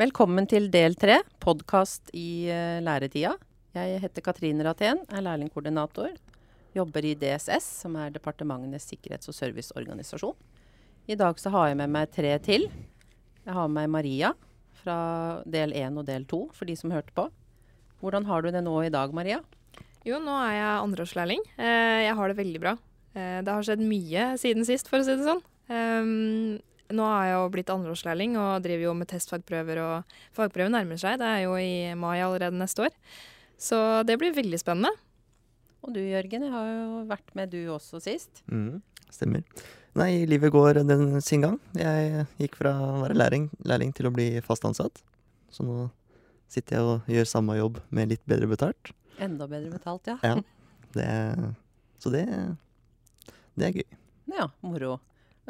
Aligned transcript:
Velkommen 0.00 0.46
til 0.48 0.70
del 0.72 0.94
tre, 0.96 1.18
podkast 1.44 2.08
i 2.16 2.48
uh, 2.48 2.78
læretida. 2.80 3.34
Jeg 3.76 3.98
heter 4.00 4.24
Katrine 4.24 4.64
Rathén, 4.64 5.02
er 5.12 5.24
lærlingkoordinator. 5.26 6.14
Jobber 6.72 7.04
i 7.04 7.10
DSS, 7.20 7.66
som 7.82 7.98
er 8.00 8.14
Departementenes 8.14 8.86
sikkerhets- 8.88 9.28
og 9.28 9.36
serviceorganisasjon. 9.36 10.38
I 11.04 11.18
dag 11.20 11.36
så 11.42 11.52
har 11.52 11.66
jeg 11.68 11.78
med 11.82 11.92
meg 11.92 12.14
tre 12.16 12.30
til. 12.40 12.64
Jeg 13.44 13.58
har 13.58 13.68
med 13.68 13.90
meg 13.90 13.92
Maria 13.98 14.30
fra 14.80 14.96
del 15.44 15.76
én 15.76 16.00
og 16.00 16.08
del 16.08 16.24
to, 16.24 16.46
for 16.56 16.64
de 16.70 16.78
som 16.80 16.96
hørte 16.96 17.12
på. 17.12 17.26
Hvordan 18.00 18.24
har 18.30 18.40
du 18.40 18.48
det 18.56 18.64
nå 18.64 18.78
i 18.86 18.94
dag, 18.96 19.12
Maria? 19.12 19.42
Jo, 20.08 20.16
nå 20.16 20.38
er 20.46 20.56
jeg 20.62 20.80
andreårslærling. 20.86 21.44
Eh, 21.60 22.06
jeg 22.06 22.16
har 22.16 22.32
det 22.32 22.40
veldig 22.40 22.64
bra. 22.64 22.76
Eh, 23.12 23.44
det 23.44 23.52
har 23.52 23.68
skjedd 23.68 23.84
mye 23.84 24.30
siden 24.40 24.64
sist, 24.64 24.88
for 24.88 25.04
å 25.04 25.10
si 25.10 25.20
det 25.20 25.28
sånn. 25.28 25.44
Nå 26.90 27.06
har 27.06 27.26
jeg 27.28 27.34
jo 27.36 27.50
blitt 27.54 27.70
andreårslærling 27.70 28.34
og 28.40 28.64
driver 28.64 28.88
jo 28.88 28.94
med 28.98 29.08
testfagprøver, 29.12 29.78
og 29.84 30.16
fagprøven 30.36 30.74
nærmer 30.74 30.98
seg. 30.98 31.20
Det 31.20 31.28
er 31.28 31.44
jo 31.44 31.54
i 31.60 31.94
mai 31.98 32.18
allerede 32.18 32.58
neste 32.58 32.88
år. 32.88 32.96
Så 33.60 33.78
det 34.08 34.16
blir 34.18 34.34
veldig 34.34 34.58
spennende. 34.58 34.90
Og 35.84 35.94
du 35.94 36.00
Jørgen, 36.02 36.44
jeg 36.44 36.52
har 36.52 36.66
jo 36.68 37.04
vært 37.08 37.30
med 37.38 37.52
du 37.54 37.60
også 37.72 38.00
sist. 38.02 38.42
Mm, 38.50 38.80
stemmer. 39.12 39.44
Nei, 39.98 40.24
livet 40.28 40.52
går 40.54 40.82
den 40.86 41.20
sin 41.24 41.42
gang. 41.44 41.56
Jeg 41.78 42.26
gikk 42.40 42.58
fra 42.60 42.74
å 42.78 42.90
være 43.04 43.16
lærling, 43.16 43.48
lærling 43.66 43.94
til 43.96 44.10
å 44.10 44.14
bli 44.14 44.28
fast 44.44 44.66
ansatt. 44.68 45.02
Så 45.50 45.66
nå 45.66 45.88
sitter 46.50 46.76
jeg 46.76 46.86
og 46.86 47.10
gjør 47.10 47.30
samme 47.30 47.56
jobb 47.58 47.80
med 47.94 48.12
litt 48.12 48.22
bedre 48.28 48.50
betalt. 48.50 48.92
Enda 49.20 49.46
bedre 49.50 49.72
betalt, 49.72 50.10
ja. 50.10 50.18
Ja, 50.24 50.36
det, 50.94 51.08
så 52.02 52.12
det, 52.14 52.24
det 53.58 53.68
er 53.70 53.80
gøy. 53.80 53.98
Ja, 54.30 54.46
moro. 54.64 54.98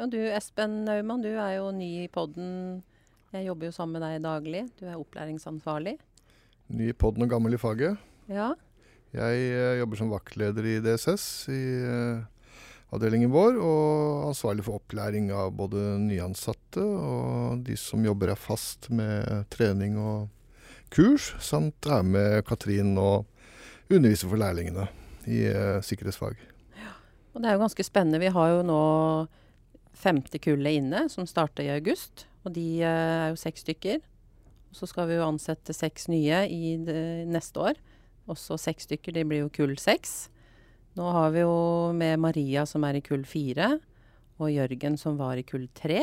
Og 0.01 0.09
du 0.09 0.17
Espen 0.33 0.79
Naumann, 0.87 1.21
du 1.21 1.29
er 1.29 1.59
jo 1.59 1.67
ny 1.77 1.87
i 2.01 2.09
podden. 2.09 2.79
Jeg 3.35 3.45
jobber 3.45 3.67
jo 3.67 3.73
sammen 3.75 3.99
med 3.99 4.01
deg 4.01 4.23
daglig. 4.23 4.61
Du 4.79 4.87
er 4.89 4.97
opplæringsansvarlig. 4.97 5.93
Ny 6.73 6.87
i 6.89 6.95
podden 6.97 7.27
og 7.27 7.29
gammel 7.29 7.53
i 7.53 7.59
faget. 7.61 7.99
Ja. 8.25 8.47
Jeg 9.13 9.43
uh, 9.53 9.75
jobber 9.77 9.99
som 9.99 10.09
vaktleder 10.09 10.65
i 10.71 10.79
DSS 10.81 11.25
i 11.53 11.61
uh, 11.85 12.23
avdelingen 12.97 13.29
vår, 13.29 13.59
og 13.61 14.31
ansvarlig 14.31 14.65
for 14.65 14.79
opplæring 14.79 15.29
av 15.37 15.51
både 15.59 15.99
nyansatte 16.01 16.81
og 16.81 17.61
de 17.67 17.77
som 17.77 18.01
jobber 18.01 18.33
her 18.33 18.41
fast 18.41 18.89
med 18.89 19.45
trening 19.53 19.99
og 20.01 20.31
kurs, 20.89 21.35
samt 21.37 21.85
er 21.85 22.01
med 22.01 22.39
Katrin 22.49 22.95
og 22.97 23.29
underviser 23.91 24.33
for 24.33 24.41
lærlingene 24.41 24.87
i 25.29 25.43
uh, 25.53 25.77
sikkerhetsfag. 25.85 26.41
Og 27.31 27.39
det 27.39 27.47
er 27.47 27.55
jo 27.55 27.61
ganske 27.61 27.85
spennende. 27.85 28.19
Vi 28.19 28.33
har 28.33 28.49
jo 28.55 28.65
nå 28.65 28.81
femte 29.93 30.39
kullet 30.41 30.79
inne, 30.81 31.05
som 31.09 31.27
starter 31.29 31.63
i 31.67 31.73
august. 31.75 32.25
Og 32.45 32.53
de 32.55 32.81
eh, 32.81 33.27
er 33.27 33.29
jo 33.33 33.39
seks 33.39 33.65
stykker. 33.65 34.01
Og 34.71 34.75
så 34.79 34.87
skal 34.87 35.09
vi 35.09 35.17
jo 35.19 35.27
ansette 35.27 35.73
seks 35.75 36.07
nye 36.07 36.45
i 36.49 36.77
det, 36.79 37.27
neste 37.27 37.59
år. 37.59 37.79
Også 38.31 38.57
seks 38.59 38.87
stykker. 38.87 39.13
Det 39.13 39.25
blir 39.27 39.43
jo 39.45 39.49
kull 39.53 39.75
seks. 39.81 40.29
Nå 40.95 41.07
har 41.15 41.31
vi 41.31 41.43
jo 41.43 41.91
med 41.95 42.19
Maria 42.19 42.65
som 42.67 42.83
er 42.83 42.97
i 42.99 43.03
kull 43.05 43.23
fire, 43.27 43.77
og 44.41 44.49
Jørgen 44.51 44.97
som 44.99 45.15
var 45.19 45.37
i 45.39 45.43
kull 45.47 45.67
tre. 45.77 46.01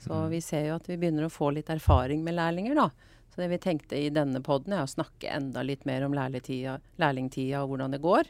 Så 0.00 0.10
Mm. 0.16 0.30
vi 0.30 0.40
ser 0.40 0.66
jo 0.66 0.74
at 0.76 0.86
vi 0.88 0.96
begynner 0.96 1.26
å 1.26 1.30
få 1.30 1.52
litt 1.52 1.68
erfaring 1.68 2.24
med 2.24 2.34
lærlinger, 2.34 2.74
da. 2.74 2.88
Så 3.30 3.36
det 3.42 3.50
vi 3.50 3.58
tenkte 3.58 3.98
i 4.00 4.08
denne 4.10 4.40
poden, 4.42 4.72
er 4.72 4.82
å 4.82 4.88
snakke 4.90 5.28
enda 5.30 5.62
litt 5.62 5.84
mer 5.86 6.02
om 6.02 6.12
lærlingtida, 6.12 7.62
og 7.62 7.68
hvordan 7.70 7.90
det 7.92 8.00
går. 8.02 8.24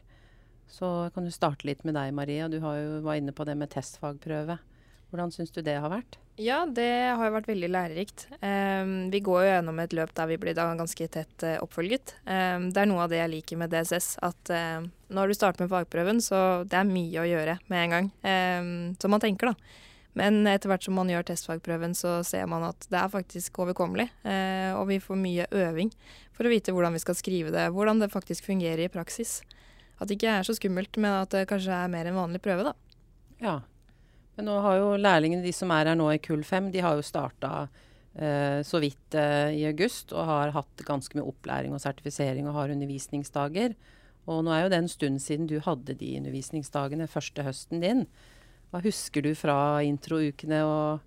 Så 0.68 1.12
kan 1.14 1.24
du 1.24 1.30
starte 1.30 1.64
litt 1.64 1.84
med 1.84 1.94
deg, 1.94 2.12
Maria. 2.12 2.48
Du 2.48 2.60
har 2.60 2.76
jo, 2.76 3.00
var 3.02 3.14
inne 3.18 3.32
på 3.32 3.46
det 3.46 3.56
med 3.56 3.70
testfagprøve. 3.70 4.58
Hvordan 5.10 5.32
syns 5.34 5.50
du 5.54 5.60
det 5.66 5.76
har 5.82 5.90
vært? 5.90 6.18
Ja, 6.40 6.62
det 6.64 6.88
har 7.18 7.32
vært 7.34 7.50
veldig 7.50 7.68
lærerikt. 7.68 8.24
Um, 8.40 9.10
vi 9.12 9.20
går 9.24 9.42
jo 9.44 9.50
gjennom 9.50 9.82
et 9.82 9.92
løp 9.96 10.14
der 10.16 10.30
vi 10.30 10.38
blir 10.40 10.56
da 10.56 10.68
ganske 10.78 11.08
tett 11.12 11.44
uh, 11.44 11.58
oppfølget. 11.64 12.14
Um, 12.24 12.70
det 12.72 12.80
er 12.80 12.88
noe 12.88 13.04
av 13.04 13.12
det 13.12 13.18
jeg 13.20 13.32
liker 13.34 13.60
med 13.60 13.74
DSS, 13.74 14.14
at 14.24 14.52
uh, 14.54 14.86
når 15.12 15.28
du 15.28 15.36
starter 15.36 15.66
med 15.66 15.72
fagprøven, 15.74 16.22
så 16.24 16.62
det 16.64 16.78
er 16.80 16.88
mye 16.88 17.20
å 17.20 17.28
gjøre 17.28 17.58
med 17.68 17.84
en 17.84 17.94
gang. 17.96 18.10
Um, 18.24 18.72
som 19.02 19.12
man 19.12 19.22
tenker, 19.22 19.52
da. 19.52 19.76
Men 20.18 20.40
etter 20.50 20.70
hvert 20.70 20.86
som 20.86 20.96
man 20.98 21.10
gjør 21.12 21.28
testfagprøven, 21.28 21.92
så 21.94 22.16
ser 22.26 22.48
man 22.50 22.64
at 22.66 22.88
det 22.90 22.98
er 22.98 23.12
faktisk 23.12 23.60
overkommelig. 23.62 24.08
Uh, 24.24 24.78
og 24.78 24.88
vi 24.90 25.00
får 25.02 25.20
mye 25.20 25.48
øving 25.54 25.92
for 26.36 26.48
å 26.48 26.54
vite 26.54 26.72
hvordan 26.74 26.96
vi 26.96 27.02
skal 27.02 27.18
skrive 27.18 27.52
det, 27.54 27.68
hvordan 27.74 28.00
det 28.00 28.12
faktisk 28.14 28.48
fungerer 28.48 28.86
i 28.86 28.92
praksis. 28.92 29.42
At 30.00 30.08
det 30.08 30.16
ikke 30.16 30.38
er 30.38 30.46
så 30.48 30.56
skummelt, 30.56 30.96
men 30.96 31.18
at 31.20 31.34
det 31.34 31.44
kanskje 31.50 31.76
er 31.76 31.92
mer 31.92 32.08
en 32.08 32.16
vanlig 32.16 32.40
prøve, 32.40 32.70
da. 32.70 32.72
Ja. 33.44 33.58
Men 34.38 34.48
nå 34.48 34.56
har 34.64 34.78
jo 34.78 34.96
lærlingene, 35.00 35.44
de 35.44 35.52
som 35.54 35.72
er 35.74 35.90
her 35.90 35.98
nå 35.98 36.08
i 36.14 36.20
kull 36.22 36.42
fem, 36.46 36.70
de 36.72 36.82
har 36.84 36.96
jo 36.96 37.04
starta 37.04 37.68
eh, 38.14 38.60
så 38.66 38.80
vidt 38.82 39.16
eh, 39.18 39.56
i 39.58 39.64
august 39.68 40.14
og 40.14 40.28
har 40.28 40.54
hatt 40.56 40.84
ganske 40.86 41.18
mye 41.18 41.28
opplæring 41.28 41.74
og 41.76 41.82
sertifisering 41.82 42.48
og 42.48 42.56
har 42.56 42.72
undervisningsdager. 42.74 43.76
Og 44.30 44.44
nå 44.46 44.54
er 44.54 44.64
jo 44.64 44.72
det 44.72 44.80
en 44.82 44.92
stund 44.92 45.22
siden 45.22 45.48
du 45.50 45.58
hadde 45.64 45.96
de 45.98 46.14
undervisningsdagene 46.20 47.10
første 47.10 47.44
høsten 47.44 47.82
din. 47.82 48.04
Hva 48.70 48.82
husker 48.84 49.24
du 49.26 49.32
fra 49.38 49.80
introukene 49.86 50.64
og 50.66 51.06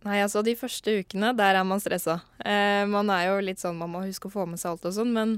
Nei, 0.00 0.22
altså 0.24 0.40
de 0.40 0.54
første 0.56 0.94
ukene, 1.02 1.34
der 1.36 1.58
er 1.60 1.64
man 1.68 1.80
stressa. 1.82 2.22
Eh, 2.40 2.86
man 2.88 3.10
er 3.12 3.26
jo 3.26 3.42
litt 3.44 3.60
sånn, 3.60 3.76
man 3.76 3.90
må 3.92 4.00
huske 4.06 4.30
å 4.30 4.32
få 4.32 4.46
med 4.48 4.56
seg 4.56 4.70
alt 4.72 4.86
og 4.88 4.94
sånn, 4.96 5.10
men 5.12 5.34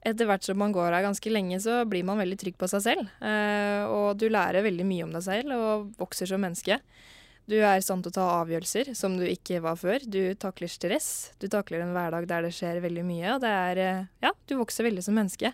etter 0.00 0.28
hvert 0.28 0.46
som 0.46 0.58
man 0.60 0.72
går 0.72 0.94
her 0.94 1.04
ganske 1.04 1.32
lenge, 1.32 1.58
så 1.60 1.82
blir 1.88 2.06
man 2.08 2.20
veldig 2.20 2.38
trygg 2.40 2.56
på 2.60 2.68
seg 2.72 2.84
selv. 2.84 3.08
Eh, 3.20 3.84
og 3.84 4.16
du 4.20 4.28
lærer 4.32 4.64
veldig 4.64 4.86
mye 4.88 5.06
om 5.06 5.16
deg 5.16 5.24
selv 5.26 5.56
og 5.56 5.90
vokser 6.00 6.30
som 6.30 6.40
menneske. 6.40 6.80
Du 7.50 7.56
er 7.58 7.80
i 7.80 7.82
stand 7.82 8.04
til 8.04 8.12
å 8.12 8.18
ta 8.20 8.26
avgjørelser 8.44 8.92
som 8.94 9.16
du 9.18 9.24
ikke 9.26 9.58
var 9.64 9.78
før. 9.80 10.04
Du 10.06 10.20
takler 10.38 10.70
stress. 10.70 11.32
Du 11.42 11.48
takler 11.50 11.82
en 11.82 11.94
hverdag 11.96 12.28
der 12.30 12.46
det 12.46 12.52
skjer 12.54 12.78
veldig 12.84 13.04
mye. 13.06 13.34
Og 13.34 13.40
det 13.42 13.52
er 13.52 13.84
eh, 13.84 14.02
Ja, 14.22 14.34
du 14.46 14.56
vokser 14.60 14.86
veldig 14.86 15.04
som 15.04 15.18
menneske. 15.18 15.52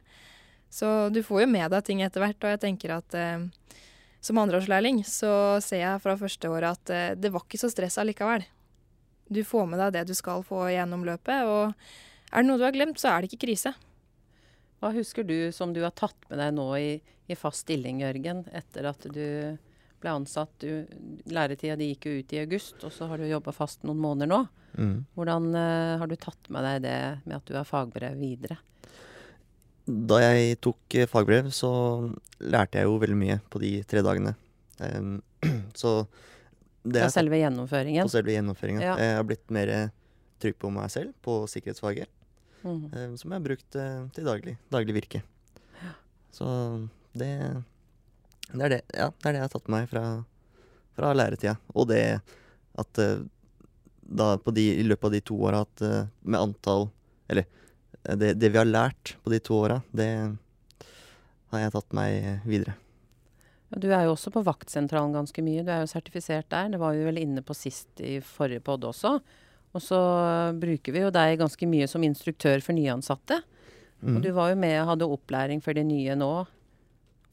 Så 0.68 1.08
du 1.14 1.22
får 1.24 1.44
jo 1.44 1.50
med 1.50 1.70
deg 1.72 1.86
ting 1.86 2.02
etter 2.04 2.20
hvert, 2.20 2.42
og 2.42 2.52
jeg 2.52 2.62
tenker 2.66 2.96
at 2.98 3.16
eh, 3.16 3.46
som 4.20 4.42
andreårslærling 4.42 5.00
så 5.06 5.32
ser 5.64 5.84
jeg 5.84 6.02
fra 6.02 6.16
første 6.18 6.50
året 6.50 6.74
at 6.74 6.92
eh, 6.92 7.14
det 7.16 7.30
var 7.32 7.46
ikke 7.46 7.60
så 7.62 7.70
stress 7.72 7.98
allikevel. 8.02 8.44
Du 9.30 9.40
får 9.46 9.66
med 9.70 9.80
deg 9.82 9.94
det 9.94 10.04
du 10.10 10.14
skal 10.18 10.44
få 10.46 10.66
gjennom 10.74 11.06
løpet, 11.06 11.46
og 11.46 11.72
er 12.30 12.42
det 12.42 12.48
noe 12.50 12.60
du 12.60 12.66
har 12.66 12.74
glemt, 12.74 13.00
så 13.00 13.12
er 13.12 13.22
det 13.22 13.30
ikke 13.30 13.46
krise. 13.46 13.72
Hva 14.80 14.92
husker 14.92 15.24
du 15.24 15.52
som 15.56 15.72
du 15.72 15.80
har 15.84 15.94
tatt 15.96 16.28
med 16.28 16.40
deg 16.40 16.52
nå 16.56 16.66
i, 16.78 16.90
i 17.00 17.38
fast 17.38 17.64
stilling, 17.64 18.02
Jørgen, 18.04 18.44
etter 18.54 18.90
at 18.90 19.08
du 19.08 19.56
ble 20.02 20.12
ansatt? 20.12 20.52
Du, 20.60 20.84
læretida 21.32 21.78
di 21.80 21.92
gikk 21.94 22.08
jo 22.08 22.14
ut 22.20 22.36
i 22.36 22.42
august, 22.42 22.78
og 22.84 22.92
så 22.92 23.08
har 23.10 23.20
du 23.20 23.28
jobba 23.28 23.54
fast 23.56 23.86
noen 23.88 24.02
måneder 24.02 24.30
nå. 24.32 24.42
Mm. 24.76 24.96
Hvordan 25.16 25.50
uh, 25.56 25.96
har 26.02 26.10
du 26.10 26.16
tatt 26.20 26.50
med 26.52 26.66
deg 26.68 26.82
det 26.84 26.98
med 27.24 27.38
at 27.38 27.48
du 27.48 27.56
har 27.56 27.68
fagbrev 27.68 28.18
videre? 28.20 28.58
Da 29.86 30.18
jeg 30.20 30.58
tok 30.66 30.96
eh, 30.98 31.06
fagbrev, 31.08 31.48
så 31.54 31.70
lærte 32.42 32.80
jeg 32.80 32.88
jo 32.88 32.96
veldig 33.00 33.18
mye 33.20 33.36
på 33.48 33.62
de 33.62 33.76
tre 33.86 34.02
dagene. 34.02 34.34
Så 35.80 35.92
det 36.82 37.04
er 37.04 37.12
selve 37.14 37.38
gjennomføringen? 37.38 38.04
på 38.04 38.12
selve 38.12 38.34
gjennomføringen. 38.34 38.82
Ja. 38.82 38.96
Jeg 39.00 39.14
har 39.16 39.24
blitt 39.28 39.54
mer 39.54 39.70
trygg 40.42 40.58
på 40.60 40.70
meg 40.74 40.90
selv 40.92 41.14
på 41.24 41.38
sikkerhetsfaget, 41.50 42.10
Eh, 42.64 43.14
som 43.16 43.30
jeg 43.30 43.36
har 43.36 43.44
brukt 43.44 43.78
eh, 43.78 44.02
til 44.16 44.26
daglig, 44.26 44.56
daglig 44.72 44.96
virke. 44.96 45.22
Så 46.34 46.46
det, 47.16 47.30
det 48.52 48.64
er 48.66 48.74
det, 48.76 48.80
ja, 48.92 49.08
det 49.10 49.28
er 49.28 49.36
det 49.36 49.40
jeg 49.40 49.46
har 49.46 49.54
tatt 49.54 49.68
med 49.68 49.76
meg 49.76 49.90
fra, 49.90 50.04
fra 50.98 51.12
læretida. 51.16 51.56
Og 51.74 51.88
det 51.92 52.02
at 52.76 53.02
eh, 53.02 53.22
da 54.06 54.34
på 54.38 54.54
de, 54.54 54.66
i 54.80 54.86
løpet 54.86 55.08
av 55.08 55.14
de 55.16 55.22
to 55.26 55.36
åra 55.48 55.64
at 55.64 55.80
med 56.22 56.38
antall 56.38 56.84
Eller 57.26 57.48
det, 58.14 58.36
det 58.38 58.52
vi 58.54 58.58
har 58.60 58.68
lært 58.68 59.16
på 59.24 59.32
de 59.32 59.40
to 59.42 59.56
åra, 59.66 59.80
det 59.90 60.10
har 61.50 61.62
jeg 61.64 61.72
tatt 61.74 61.96
meg 61.96 62.44
videre. 62.46 62.76
Du 63.74 63.88
er 63.90 64.04
jo 64.06 64.12
også 64.12 64.30
på 64.30 64.44
vaktsentralen 64.46 65.16
ganske 65.16 65.42
mye. 65.42 65.64
Du 65.66 65.72
er 65.74 65.82
jo 65.82 65.90
sertifisert 65.90 66.46
der. 66.54 66.70
Det 66.70 66.78
var 66.78 66.94
vi 66.94 67.02
vel 67.08 67.18
inne 67.18 67.42
på 67.42 67.56
sist 67.56 67.98
i 67.98 68.20
forrige 68.22 68.62
podd 68.62 68.86
også. 68.86 69.16
Og 69.76 69.82
så 69.84 69.98
bruker 70.56 70.94
vi 70.94 71.04
jo 71.04 71.12
deg 71.12 71.36
ganske 71.42 71.68
mye 71.68 71.88
som 71.90 72.04
instruktør 72.06 72.62
for 72.64 72.76
nyansatte. 72.76 73.42
Mm. 74.00 74.16
Og 74.16 74.22
du 74.24 74.30
var 74.36 74.52
jo 74.52 74.60
med 74.60 74.76
og 74.80 74.92
hadde 74.92 75.10
opplæring 75.16 75.60
for 75.64 75.76
de 75.76 75.84
nye 75.84 76.16
nå. 76.18 76.30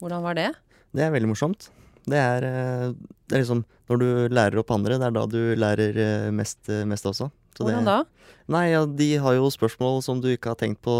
Hvordan 0.02 0.24
var 0.24 0.36
det? 0.36 0.50
Det 0.94 1.04
er 1.04 1.14
veldig 1.14 1.30
morsomt. 1.32 1.70
Det 2.04 2.20
er, 2.20 2.44
eh, 2.44 2.90
det 3.28 3.38
er 3.38 3.40
liksom 3.40 3.64
Når 3.88 3.98
du 4.00 4.08
lærer 4.32 4.58
opp 4.60 4.70
andre, 4.72 4.96
det 4.96 5.04
er 5.04 5.12
da 5.12 5.24
du 5.28 5.40
lærer 5.56 5.96
eh, 6.00 6.30
mest, 6.32 6.68
eh, 6.68 6.84
mest 6.88 7.04
også. 7.04 7.30
Så 7.54 7.64
Hvordan 7.64 7.84
det, 7.84 7.92
da? 7.92 8.30
Nei, 8.48 8.70
ja, 8.72 8.84
De 8.86 9.08
har 9.20 9.34
jo 9.36 9.50
spørsmål 9.52 10.02
som 10.02 10.20
du 10.20 10.30
ikke 10.32 10.52
har 10.52 10.60
tenkt 10.60 10.80
på 10.84 10.94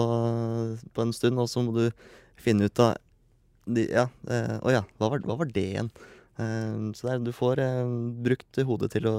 på 0.92 1.02
en 1.02 1.12
stund, 1.12 1.38
og 1.40 1.48
så 1.48 1.64
må 1.64 1.72
du 1.72 1.90
finne 2.36 2.68
ut 2.68 2.80
av 2.80 2.96
de, 3.66 3.86
Ja, 3.88 4.08
eh, 4.28 4.58
å 4.60 4.72
ja, 4.72 4.84
hva 4.98 5.10
var, 5.14 5.24
hva 5.24 5.38
var 5.40 5.48
det 5.48 5.64
igjen? 5.74 5.90
Eh, 6.36 6.92
så 6.92 7.08
det 7.08 7.12
er, 7.14 7.24
du 7.24 7.32
får 7.32 7.62
eh, 7.64 7.84
brukt 8.28 8.60
hodet 8.68 8.92
til 8.92 9.08
å 9.08 9.16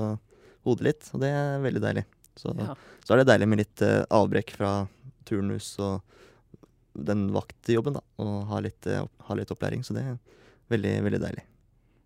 hodet 0.65 0.87
litt, 0.89 1.09
og 1.13 1.23
det 1.23 1.31
er 1.31 1.63
veldig 1.63 1.83
deilig. 1.83 2.05
Så, 2.35 2.51
Ja. 2.59 2.75
så 3.05 3.15
er 3.15 3.21
det 3.21 3.29
deilig 3.31 3.47
med 3.47 3.61
litt 3.63 3.81
uh, 3.85 4.03
avbrekk 4.11 4.55
fra 4.57 4.71
turnus 5.25 5.69
og 5.79 6.01
den 6.95 7.29
vaktjobben, 7.35 7.95
da, 7.97 8.01
og 8.23 8.47
ha 8.51 8.59
litt, 8.63 8.87
uh, 8.87 9.05
ha 9.27 9.37
litt 9.37 9.51
opplæring. 9.53 9.83
Så 9.83 9.95
det 9.95 10.03
er 10.03 10.17
veldig, 10.71 10.95
veldig 11.07 11.21
deilig. 11.23 11.45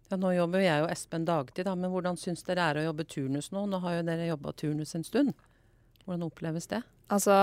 Ja, 0.09 0.17
nå 0.17 0.31
jobber 0.33 0.63
jeg 0.63 0.83
og 0.83 0.89
Espen 0.89 1.25
dagtid, 1.25 1.67
da, 1.67 1.75
men 1.77 1.91
hvordan 1.94 2.17
syns 2.17 2.41
dere 2.47 2.65
er 2.65 2.79
å 2.81 2.88
jobbe 2.88 3.06
turnus 3.06 3.51
nå? 3.53 3.67
Nå 3.69 3.81
har 3.83 4.00
jo 4.00 4.06
dere 4.07 4.29
jobba 4.31 4.53
turnus 4.57 4.95
en 4.97 5.06
stund. 5.06 5.35
Hvordan 6.06 6.25
oppleves 6.25 6.65
det? 6.71 6.81
Altså, 7.13 7.33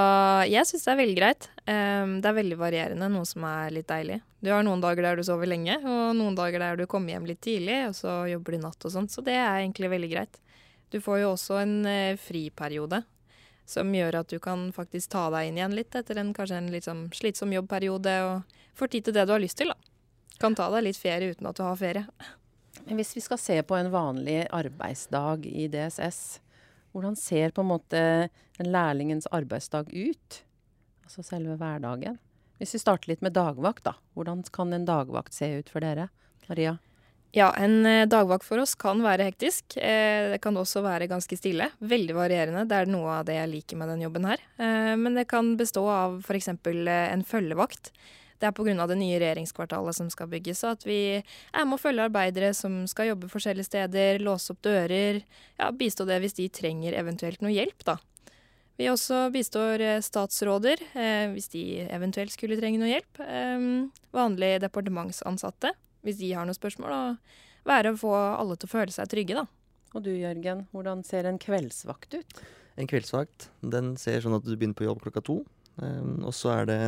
jeg 0.46 0.66
syns 0.66 0.84
det 0.86 0.90
er 0.92 0.98
veldig 1.00 1.14
greit. 1.18 1.46
Um, 1.66 2.16
det 2.22 2.30
er 2.30 2.38
veldig 2.38 2.58
varierende, 2.58 3.08
noe 3.10 3.26
som 3.26 3.46
er 3.46 3.74
litt 3.74 3.86
deilig. 3.90 4.20
Du 4.42 4.50
har 4.50 4.62
noen 4.66 4.82
dager 4.82 5.06
der 5.06 5.18
du 5.18 5.24
sover 5.26 5.46
lenge, 5.50 5.78
og 5.82 6.14
noen 6.18 6.38
dager 6.38 6.62
der 6.62 6.78
du 6.78 6.86
kommer 6.90 7.14
hjem 7.14 7.26
litt 7.30 7.40
tidlig, 7.42 7.80
og 7.88 7.96
så 7.98 8.16
jobber 8.30 8.54
du 8.54 8.60
natt 8.62 8.86
og 8.86 8.94
sånt, 8.94 9.14
så 9.14 9.22
det 9.26 9.34
er 9.38 9.60
egentlig 9.64 9.90
veldig 9.90 10.10
greit. 10.12 10.38
Du 10.92 11.00
får 11.02 11.20
jo 11.22 11.32
også 11.34 11.60
en 11.62 11.76
eh, 11.90 12.18
friperiode 12.20 13.02
som 13.66 13.90
gjør 13.94 14.20
at 14.20 14.30
du 14.30 14.38
kan 14.42 14.68
faktisk 14.74 15.10
ta 15.10 15.26
deg 15.34 15.48
inn 15.48 15.58
igjen 15.58 15.74
litt 15.74 15.94
etter 15.98 16.20
en 16.20 16.32
kanskje 16.34 16.60
en 16.60 16.70
sånn 16.82 17.04
slitsom 17.14 17.54
jobbperiode, 17.56 18.14
og 18.22 18.58
får 18.78 18.92
tid 18.92 19.08
til 19.08 19.16
det 19.16 19.26
du 19.26 19.34
har 19.34 19.42
lyst 19.42 19.58
til, 19.58 19.72
da. 19.74 19.78
Kan 20.38 20.54
ta 20.54 20.68
deg 20.70 20.84
litt 20.86 21.00
ferie 21.00 21.32
uten 21.34 21.48
at 21.50 21.58
du 21.58 21.64
har 21.66 21.78
ferie. 21.80 22.06
Men 22.86 23.00
hvis 23.00 23.14
vi 23.16 23.24
skal 23.24 23.40
se 23.40 23.56
på 23.66 23.74
en 23.74 23.90
vanlig 23.90 24.44
arbeidsdag 24.54 25.48
i 25.50 25.66
DSS, 25.72 26.20
hvordan 26.94 27.16
ser 27.18 27.50
på 27.56 27.64
en 27.64 27.72
måte 27.72 28.02
en 28.30 28.70
lærlingens 28.70 29.26
arbeidsdag 29.34 29.90
ut? 29.90 30.40
Altså 31.02 31.24
selve 31.26 31.58
hverdagen. 31.58 32.20
Hvis 32.60 32.76
vi 32.76 32.80
starter 32.80 33.10
litt 33.10 33.24
med 33.24 33.34
dagvakt, 33.36 33.84
da. 33.88 33.96
Hvordan 34.16 34.44
kan 34.52 34.72
en 34.72 34.86
dagvakt 34.88 35.34
se 35.36 35.50
ut 35.58 35.72
for 35.72 35.84
dere? 35.84 36.08
Maria? 36.46 36.76
Ja, 37.36 37.50
en 37.56 37.86
eh, 37.86 38.06
dagvakt 38.08 38.46
for 38.48 38.62
oss 38.62 38.72
kan 38.80 39.02
være 39.04 39.26
hektisk. 39.28 39.74
Eh, 39.76 40.30
det 40.32 40.38
kan 40.40 40.56
også 40.56 40.80
være 40.80 41.08
ganske 41.10 41.36
stille. 41.36 41.66
Veldig 41.84 42.14
varierende. 42.16 42.62
Det 42.64 42.78
er 42.78 42.88
noe 42.88 43.18
av 43.18 43.26
det 43.28 43.36
jeg 43.36 43.50
liker 43.50 43.76
med 43.76 43.92
den 43.92 44.06
jobben 44.06 44.24
her. 44.24 44.40
Eh, 44.56 44.94
men 44.96 45.18
det 45.18 45.26
kan 45.28 45.50
bestå 45.60 45.82
av 45.92 46.16
f.eks. 46.24 46.48
en 46.54 47.26
følgevakt. 47.28 47.92
Det 48.40 48.48
er 48.48 48.56
pga. 48.56 48.88
det 48.88 48.96
nye 48.96 49.20
regjeringskvartalet 49.20 49.98
som 50.00 50.08
skal 50.08 50.32
bygges, 50.32 50.64
og 50.64 50.78
at 50.78 50.88
vi 50.88 50.98
er 51.20 51.68
med 51.68 51.76
å 51.76 51.80
følge 51.80 52.08
arbeidere 52.08 52.54
som 52.56 52.86
skal 52.88 53.12
jobbe 53.12 53.28
forskjellige 53.28 53.68
steder, 53.68 54.24
låse 54.24 54.52
opp 54.52 54.64
dører, 54.64 55.20
ja, 55.60 55.70
bistå 55.72 56.08
det 56.08 56.22
hvis 56.24 56.36
de 56.40 56.48
trenger 56.48 56.96
eventuelt 56.96 57.44
noe 57.44 57.52
hjelp, 57.52 57.84
da. 57.84 57.98
Vi 58.76 58.90
også 58.92 59.26
bistår 59.32 59.80
statsråder 60.04 60.82
hvis 61.32 61.48
de 61.48 61.62
eventuelt 61.88 62.32
skulle 62.32 62.58
trenge 62.60 62.76
noe 62.76 62.90
hjelp. 62.92 63.22
Vanlige 64.12 64.60
departementsansatte 64.66 65.72
hvis 66.06 66.20
de 66.22 66.32
har 66.36 66.46
noen 66.46 66.56
spørsmål. 66.56 66.94
Og 66.94 67.66
være 67.68 67.92
å 67.92 68.00
få 68.00 68.14
alle 68.14 68.56
til 68.56 68.70
å 68.70 68.74
føle 68.76 68.94
seg 68.94 69.10
trygge, 69.12 69.42
da. 69.42 69.46
Og 69.96 70.04
du 70.04 70.12
Jørgen, 70.12 70.66
hvordan 70.74 71.02
ser 71.06 71.28
en 71.28 71.40
kveldsvakt 71.40 72.18
ut? 72.18 72.40
En 72.76 72.88
kveldsvakt 72.90 73.48
den 73.64 73.94
ser 74.00 74.20
sånn 74.22 74.36
at 74.36 74.44
du 74.44 74.52
begynner 74.54 74.76
på 74.76 74.86
jobb 74.86 75.00
klokka 75.06 75.22
to. 75.24 75.40
Um, 75.76 76.22
og 76.24 76.34
så 76.36 76.52
er 76.54 76.68
det 76.68 76.80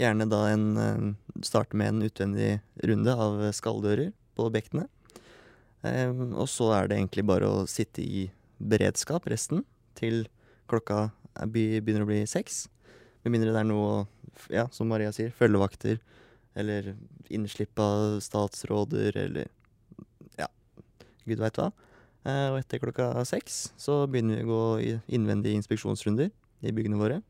gjerne 0.00 0.28
da 0.28 0.42
en 0.52 0.66
um, 0.76 1.08
Starte 1.44 1.76
med 1.76 1.90
en 1.92 2.06
utvendig 2.06 2.50
runde 2.88 3.12
av 3.12 3.42
skalldører 3.56 4.12
på 4.36 4.48
bektene. 4.52 4.86
Um, 5.82 6.32
og 6.32 6.48
så 6.48 6.70
er 6.78 6.88
det 6.88 6.98
egentlig 7.00 7.26
bare 7.28 7.48
å 7.48 7.66
sitte 7.68 8.04
i 8.04 8.26
beredskap 8.56 9.28
resten 9.28 9.64
til 9.96 10.24
klokka 10.70 11.10
begynner 11.52 12.06
å 12.06 12.08
bli 12.08 12.22
seks. 12.28 12.64
Med 13.24 13.34
mindre 13.34 13.52
det 13.52 13.60
er 13.60 13.68
noe, 13.68 14.06
ja, 14.52 14.64
som 14.72 14.88
Maria 14.88 15.12
sier, 15.12 15.32
følgevakter 15.36 16.00
eller 16.56 16.94
innslipp 17.32 17.78
av 17.82 18.20
statsråder 18.24 19.16
eller 19.26 19.50
ja, 20.40 20.48
gud 21.28 21.42
veit 21.42 21.60
hva. 21.60 21.70
Eh, 22.26 22.48
og 22.50 22.58
etter 22.58 22.82
klokka 22.82 23.10
seks 23.28 23.68
så 23.80 24.02
begynner 24.10 24.40
vi 24.40 24.46
å 24.46 24.50
gå 24.50 24.62
i 24.82 24.92
innvendige 25.18 25.58
inspeksjonsrunder 25.60 26.32
i 26.64 26.74
byggene 26.74 26.98
våre. 27.00 27.20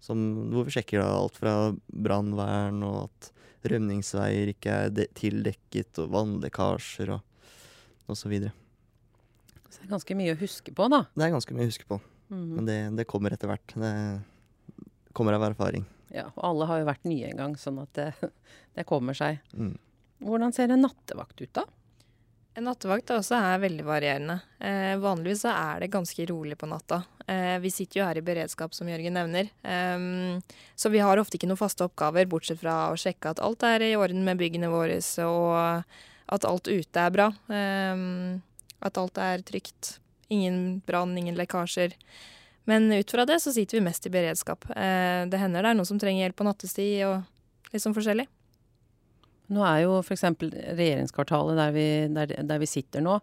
Som, 0.00 0.22
hvor 0.54 0.64
vi 0.64 0.72
sjekker 0.72 1.02
da 1.02 1.10
alt 1.12 1.36
fra 1.36 1.54
brannvern 1.92 2.80
og 2.86 3.02
at 3.10 3.32
rømningsveier 3.68 4.54
ikke 4.54 4.76
er 4.86 5.10
tildekket, 5.18 5.98
og 6.00 6.14
vannlekkasjer 6.14 7.12
og, 7.12 7.52
og 8.08 8.16
så 8.16 8.30
videre. 8.32 8.54
Så 9.68 9.82
det 9.82 9.86
er 9.90 9.92
ganske 9.92 10.16
mye 10.18 10.34
å 10.34 10.40
huske 10.40 10.72
på, 10.74 10.88
da. 10.92 11.04
Det 11.12 11.26
er 11.26 11.34
ganske 11.34 11.56
mye 11.56 11.66
å 11.66 11.70
huske 11.70 11.88
på. 11.90 12.00
Mm. 12.30 12.46
Men 12.56 12.68
det, 12.68 12.78
det, 12.98 13.08
kommer 13.10 13.34
etter 13.34 13.50
hvert. 13.50 13.74
Det 13.76 13.92
kommer 15.16 15.36
av 15.36 15.50
erfaring. 15.50 15.84
Ja, 16.14 16.28
og 16.34 16.42
alle 16.46 16.66
har 16.70 16.80
jo 16.80 16.88
vært 16.90 17.06
nye 17.08 17.30
en 17.30 17.42
gang, 17.42 17.58
sånn 17.58 17.80
at 17.82 17.92
det, 17.98 18.30
det 18.78 18.86
kommer 18.88 19.16
seg. 19.16 19.40
Mm. 19.54 19.76
Hvordan 20.26 20.52
ser 20.56 20.72
en 20.74 20.84
nattevakt 20.84 21.40
ut, 21.40 21.52
da? 21.56 21.64
En 22.58 22.66
nattevakt 22.66 23.12
også 23.14 23.38
er 23.38 23.62
veldig 23.62 23.84
varierende. 23.86 24.36
Eh, 24.58 24.96
vanligvis 25.00 25.44
så 25.46 25.52
er 25.54 25.84
det 25.84 25.92
ganske 25.94 26.26
rolig 26.28 26.58
på 26.58 26.68
natta. 26.68 27.04
Eh, 27.30 27.56
vi 27.62 27.70
sitter 27.72 28.00
jo 28.00 28.08
her 28.08 28.18
i 28.18 28.24
beredskap, 28.26 28.74
som 28.74 28.90
Jørgen 28.90 29.14
nevner. 29.16 29.52
Eh, 29.62 30.58
så 30.74 30.90
vi 30.92 31.00
har 31.00 31.22
ofte 31.22 31.38
ikke 31.38 31.48
noen 31.48 31.60
faste 31.60 31.86
oppgaver, 31.86 32.28
bortsett 32.28 32.60
fra 32.60 32.90
å 32.90 32.98
sjekke 32.98 33.32
at 33.32 33.42
alt 33.44 33.64
er 33.68 33.86
i 33.86 33.94
orden 33.96 34.26
med 34.26 34.42
byggene 34.42 34.72
våre, 34.72 34.98
og 35.24 35.86
at 36.30 36.46
alt 36.46 36.70
ute 36.70 37.06
er 37.06 37.14
bra. 37.14 37.30
Um, 37.50 38.42
at 38.80 38.98
alt 39.00 39.18
er 39.20 39.42
trygt. 39.46 39.96
Ingen 40.30 40.80
brann, 40.86 41.16
ingen 41.18 41.38
lekkasjer. 41.38 41.96
Men 42.70 42.86
ut 42.92 43.10
fra 43.10 43.26
det 43.26 43.40
så 43.42 43.52
sitter 43.54 43.78
vi 43.78 43.86
mest 43.88 44.06
i 44.06 44.12
beredskap. 44.14 44.68
Eh, 44.70 45.26
det 45.30 45.40
hender 45.40 45.64
det 45.64 45.72
er 45.72 45.78
noen 45.78 45.88
som 45.88 45.98
trenger 45.98 46.26
hjelp 46.26 46.38
på 46.38 46.46
nattestid 46.46 47.02
og 47.08 47.72
litt 47.72 47.82
sånn 47.82 47.96
forskjellig. 47.96 48.28
Nå 49.50 49.64
er 49.66 49.82
jo 49.82 49.96
f.eks. 50.04 50.28
regjeringskvartalet 50.78 51.58
der 51.58 51.72
vi, 51.74 51.86
der, 52.14 52.34
der 52.46 52.60
vi, 52.62 52.68
sitter 52.70 53.02
nå, 53.02 53.16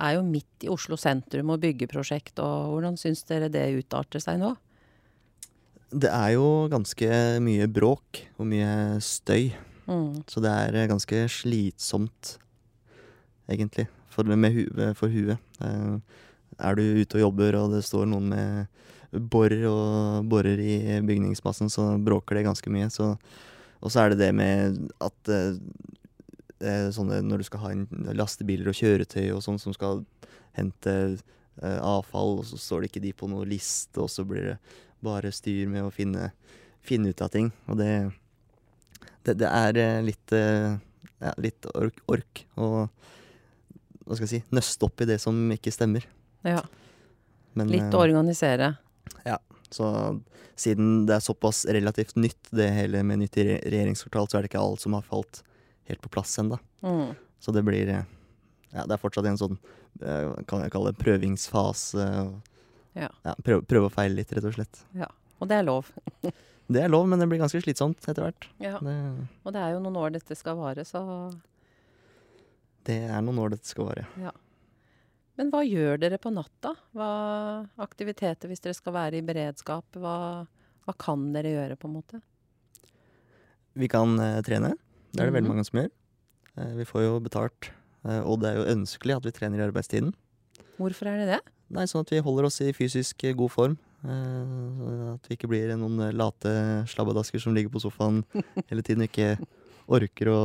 er 0.00 0.16
jo 0.16 0.24
midt 0.24 0.64
i 0.64 0.70
Oslo 0.72 0.96
sentrum 1.00 1.52
og 1.52 1.60
byggeprosjekt. 1.66 2.40
og 2.40 2.72
Hvordan 2.72 2.96
syns 3.00 3.26
dere 3.28 3.50
det 3.52 3.66
utarter 3.76 4.22
seg 4.24 4.40
nå? 4.40 4.54
Det 5.94 6.08
er 6.10 6.32
jo 6.34 6.66
ganske 6.72 7.10
mye 7.44 7.68
bråk 7.70 8.24
og 8.40 8.48
mye 8.50 8.96
støy. 9.04 9.52
Mm. 9.84 10.24
Så 10.30 10.40
det 10.40 10.50
er 10.50 10.88
ganske 10.88 11.26
slitsomt, 11.28 12.38
egentlig, 13.52 13.84
for, 14.08 14.24
hu 14.24 14.64
for 14.96 15.12
huet. 15.12 15.36
Eh, 16.58 16.68
er 16.68 16.78
du 16.78 17.02
ute 17.02 17.18
og 17.18 17.26
jobber 17.28 17.58
og 17.60 17.74
det 17.76 17.84
står 17.86 18.08
noen 18.10 18.30
med 18.32 19.28
borer 19.30 19.66
og 19.70 20.26
borer 20.26 20.58
i 20.58 20.76
bygningsmassen, 21.06 21.70
så 21.70 21.94
bråker 22.02 22.38
det 22.38 22.46
ganske 22.48 22.70
mye. 22.72 22.88
Så, 22.90 23.12
og 23.80 23.92
så 23.92 24.02
er 24.02 24.12
det 24.12 24.24
det 24.24 24.32
med 24.34 24.80
at 25.04 25.30
eh, 25.30 26.88
sånne 26.94 27.20
når 27.22 27.42
du 27.42 27.48
skal 27.48 27.62
ha 27.64 27.72
inn 27.74 27.86
lastebiler 28.16 28.70
og 28.72 28.78
kjøretøy 28.78 29.28
og 29.34 29.42
sånn 29.44 29.60
som 29.62 29.76
skal 29.76 30.02
hente 30.56 30.94
eh, 31.62 31.78
avfall, 31.78 32.40
og 32.40 32.48
så 32.48 32.58
står 32.60 32.82
det 32.82 32.92
ikke 32.92 33.04
de 33.06 33.14
på 33.16 33.30
noen 33.30 33.50
liste, 33.50 34.00
og 34.02 34.10
så 34.10 34.26
blir 34.26 34.50
det 34.52 34.58
bare 35.04 35.32
styr 35.34 35.68
med 35.70 35.86
å 35.86 35.92
finne, 35.94 36.30
finne 36.84 37.12
ut 37.12 37.22
av 37.24 37.32
ting. 37.34 37.50
Og 37.68 37.78
det, 37.80 37.92
det, 39.26 39.38
det 39.42 39.50
er 39.50 39.80
eh, 39.82 40.02
litt, 40.06 40.36
eh, 40.36 40.74
ja, 41.20 41.34
litt 41.42 41.70
ork, 41.74 42.02
ork 42.10 42.44
og 42.58 42.78
hva 44.04 44.16
skal 44.18 44.26
jeg 44.26 44.32
si, 44.34 44.42
nøste 44.52 44.84
opp 44.84 45.00
i 45.00 45.08
det 45.08 45.16
som 45.22 45.36
ikke 45.54 45.72
stemmer. 45.72 46.04
Ja. 46.44 46.62
Men, 47.54 47.70
Litt 47.70 47.86
eh, 47.86 47.94
å 47.94 48.02
organisere. 48.02 48.74
Ja. 49.24 49.38
Så 49.70 49.88
siden 50.54 51.04
det 51.08 51.16
er 51.16 51.24
såpass 51.24 51.64
relativt 51.66 52.16
nytt, 52.16 52.50
det 52.54 52.68
hele 52.76 53.02
med 53.06 53.22
nytt 53.24 53.38
regjeringskvartal, 53.40 54.28
så 54.28 54.38
er 54.38 54.44
det 54.44 54.52
ikke 54.52 54.62
alt 54.62 54.82
som 54.84 54.94
har 54.96 55.06
falt 55.06 55.42
helt 55.90 56.02
på 56.04 56.12
plass 56.14 56.36
ennå. 56.42 56.58
Mm. 56.84 57.14
Så 57.42 57.54
det 57.54 57.64
blir 57.66 57.90
eh, 57.90 58.06
Ja, 58.74 58.86
det 58.86 58.96
er 58.96 59.02
fortsatt 59.02 59.26
en 59.30 59.38
sånn, 59.38 59.58
eh, 60.02 60.32
kan 60.50 60.64
jeg 60.64 60.72
kalle 60.74 60.92
det, 60.92 60.98
prøvingsfase. 61.02 62.08
Ja. 62.98 63.10
ja 63.26 63.34
prøve, 63.42 63.62
prøve 63.70 63.90
og 63.90 63.94
feile 63.94 64.18
litt, 64.18 64.32
rett 64.34 64.46
og 64.50 64.56
slett. 64.56 64.82
Ja. 64.98 65.10
Og 65.42 65.50
det 65.50 65.60
er 65.60 65.68
lov. 65.68 65.90
Det 66.64 66.80
er 66.80 66.88
lov, 66.88 67.04
men 67.04 67.20
det 67.20 67.26
blir 67.28 67.42
ganske 67.42 67.60
slitsomt 67.60 68.06
etter 68.08 68.24
hvert. 68.24 68.46
Ja. 68.56 68.78
Det, 68.80 68.92
Og 69.44 69.52
det 69.52 69.60
er 69.60 69.74
jo 69.74 69.82
noen 69.84 69.98
år 70.00 70.14
dette 70.14 70.32
skal 70.32 70.56
vare, 70.56 70.80
så 70.88 71.02
det 72.88 72.96
er 73.04 73.20
noen 73.24 73.42
år 73.42 73.52
dette 73.52 73.68
skal 73.68 73.90
vare. 73.90 74.06
Ja. 74.16 74.32
Men 75.38 75.50
hva 75.50 75.64
gjør 75.66 75.98
dere 75.98 76.18
på 76.22 76.30
natta? 76.30 76.74
Hva 76.94 77.08
aktiviteter 77.82 78.50
hvis 78.50 78.62
dere 78.62 78.76
skal 78.76 78.94
være 78.94 79.18
i 79.18 79.24
beredskap? 79.26 79.84
Hva, 79.98 80.16
hva 80.86 80.94
kan 81.00 81.32
dere 81.34 81.50
gjøre, 81.56 81.78
på 81.80 81.88
en 81.90 81.96
måte? 81.96 82.20
Vi 83.74 83.88
kan 83.90 84.14
eh, 84.22 84.40
trene. 84.46 84.74
Det 85.14 85.22
er 85.24 85.30
det 85.30 85.34
veldig 85.34 85.48
Mhm. 85.50 85.56
mange 85.56 85.66
som 85.66 85.80
gjør. 85.80 85.90
Eh, 86.56 86.74
vi 86.78 86.84
får 86.86 87.02
jo 87.02 87.16
betalt, 87.20 87.70
eh, 88.06 88.20
og 88.22 88.40
det 88.40 88.52
er 88.52 88.60
jo 88.60 88.68
ønskelig 88.76 89.16
at 89.16 89.24
vi 89.26 89.32
trener 89.34 89.58
i 89.58 89.66
arbeidstiden. 89.70 90.14
Hvorfor 90.78 91.06
er 91.10 91.18
det 91.18 91.26
det? 91.34 91.40
Nei, 91.74 91.84
sånn 91.90 92.02
at 92.06 92.10
vi 92.10 92.20
holder 92.22 92.44
oss 92.46 92.60
i 92.60 92.70
fysisk 92.72 93.24
eh, 93.24 93.34
god 93.34 93.50
form. 93.50 93.78
Eh, 94.04 95.14
at 95.14 95.26
vi 95.28 95.34
ikke 95.36 95.48
blir 95.50 95.74
noen 95.76 95.98
eh, 96.00 96.12
late 96.12 96.84
slabbedasker 96.86 97.40
som 97.42 97.54
ligger 97.54 97.70
på 97.74 97.80
sofaen 97.82 98.22
hele 98.70 98.82
tiden 98.82 99.02
og 99.02 99.10
ikke 99.10 99.38
orker 99.88 100.30
å 100.30 100.40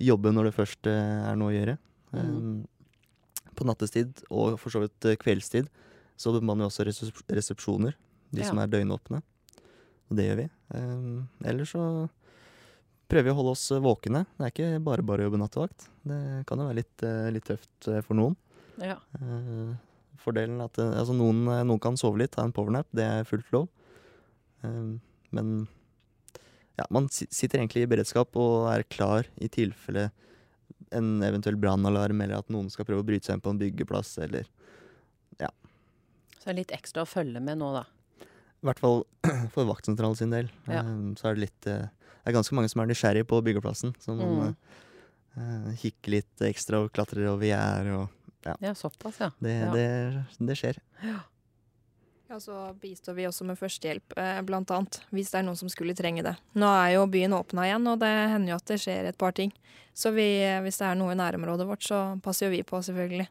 jobbe 0.00 0.32
når 0.32 0.44
det 0.48 0.54
først 0.56 0.86
er 0.88 1.36
noe 1.36 1.52
å 1.52 1.56
gjøre. 1.58 1.76
Mhm. 2.16 2.66
På 3.62 3.68
nattestid 3.68 4.24
og 4.28 4.58
for 4.60 4.74
så 4.74 4.82
vidt 4.82 5.06
eh, 5.06 5.18
kveldstid 5.20 5.68
så 6.20 6.32
bemanner 6.34 6.66
vi 6.66 6.70
også 6.70 6.86
resepsjoner, 7.32 7.94
de 8.30 8.42
Ja. 8.42 8.48
som 8.50 8.58
er 8.62 8.68
døgnåpne. 8.70 9.22
Og 10.10 10.18
det 10.18 10.26
gjør 10.28 10.36
vi. 10.42 10.48
Um, 10.74 11.28
ellers 11.44 11.72
så 11.72 11.84
prøver 13.10 13.26
vi 13.28 13.32
å 13.32 13.38
holde 13.38 13.54
oss 13.54 13.64
eh, 13.72 13.80
våkne. 13.82 14.24
Det 14.36 14.44
er 14.46 14.52
ikke 14.52 14.82
bare 14.84 15.06
bare 15.06 15.24
å 15.24 15.30
jobbe 15.30 15.40
nattevakt. 15.40 15.88
Det 16.04 16.18
kan 16.46 16.60
jo 16.60 16.68
være 16.68 16.80
litt, 16.82 17.06
eh, 17.06 17.30
litt 17.34 17.46
tøft 17.48 17.88
for 18.06 18.18
noen. 18.18 18.36
Ja. 18.82 18.98
Uh, 19.18 19.72
fordelen 20.22 20.60
er 20.60 20.70
at 20.70 20.78
altså 20.82 21.14
noen, 21.16 21.44
noen 21.46 21.80
kan 21.82 21.96
sove 21.98 22.20
litt, 22.22 22.34
ta 22.36 22.44
en 22.46 22.54
powernap. 22.54 22.86
Det 22.94 23.04
er 23.04 23.28
fullt 23.28 23.50
lov. 23.54 23.68
Eh, 24.64 24.98
men 25.32 25.54
ja, 26.78 26.86
man 26.90 27.08
sitter 27.12 27.60
egentlig 27.60 27.84
i 27.84 27.90
beredskap 27.90 28.36
og 28.40 28.68
er 28.72 28.86
klar 28.88 29.28
i 29.42 29.48
tilfelle 29.52 30.10
en 30.92 31.22
eventuell 31.26 31.56
brannalarm, 31.56 32.20
eller 32.24 32.38
at 32.42 32.48
noen 32.52 32.68
skal 32.72 32.86
prøve 32.88 33.02
å 33.04 33.06
bryte 33.08 33.26
seg 33.28 33.38
inn 33.38 33.44
på 33.44 33.50
en 33.54 33.58
byggeplass, 33.60 34.14
eller 34.24 34.46
ja. 35.40 35.48
Så 36.38 36.44
det 36.48 36.52
er 36.54 36.58
litt 36.60 36.74
ekstra 36.76 37.02
å 37.04 37.08
følge 37.08 37.40
med 37.42 37.58
nå, 37.60 37.72
da. 37.76 37.84
I 38.62 38.68
hvert 38.68 38.78
fall 38.82 39.02
for 39.54 39.66
vaktsentralen 39.66 40.16
sin 40.18 40.30
del. 40.34 40.50
Ja. 40.70 40.82
Eh, 40.84 41.12
så 41.18 41.28
er 41.30 41.34
det 41.38 41.46
litt 41.48 41.66
eh, 41.70 41.86
Det 42.22 42.30
er 42.30 42.36
ganske 42.36 42.54
mange 42.54 42.70
som 42.70 42.82
er 42.84 42.90
nysgjerrige 42.92 43.26
på 43.26 43.40
byggeplassen. 43.42 43.94
Som 44.02 44.20
Mm. 44.22 44.54
eh, 45.36 45.70
kikker 45.80 46.12
litt 46.18 46.42
ekstra 46.46 46.82
og 46.84 46.92
klatrer 46.94 47.26
over 47.32 47.46
gjerde 47.48 47.94
og 47.96 48.08
Ja, 48.60 48.74
såpass, 48.74 49.18
ja. 49.22 49.30
det, 49.40 49.52
Ja. 49.62 49.72
det, 49.72 50.46
det 50.50 50.56
skjer. 50.58 50.78
Ja, 51.02 51.20
så 52.40 52.72
bistår 52.80 53.16
vi 53.18 53.26
også 53.28 53.44
med 53.44 53.58
førstehjelp, 53.60 54.14
bl.a. 54.14 54.42
blant 54.46 54.70
annet, 54.72 55.00
hvis 55.10 55.32
det 55.32 55.40
er 55.40 55.46
noen 55.46 55.58
som 55.58 55.70
skulle 55.72 55.96
trenge 55.98 56.24
det. 56.24 56.34
Nå 56.56 56.70
er 56.70 56.94
jo 56.94 57.06
byen 57.10 57.36
åpna 57.36 57.66
igjen, 57.68 57.88
og 57.90 58.00
det 58.00 58.10
hender 58.32 58.54
jo 58.54 58.58
at 58.60 58.72
det 58.72 58.78
skjer 58.80 59.10
et 59.10 59.18
par 59.20 59.34
ting. 59.36 59.52
Så 59.92 60.14
vi, 60.16 60.26
hvis 60.64 60.80
det 60.80 60.88
er 60.88 60.98
noe 60.98 61.12
i 61.12 61.18
nærområdet 61.18 61.68
vårt, 61.68 61.84
så 61.84 62.02
passer 62.24 62.48
jo 62.48 62.54
vi 62.54 62.62
på, 62.64 62.80
selvfølgelig. 62.84 63.28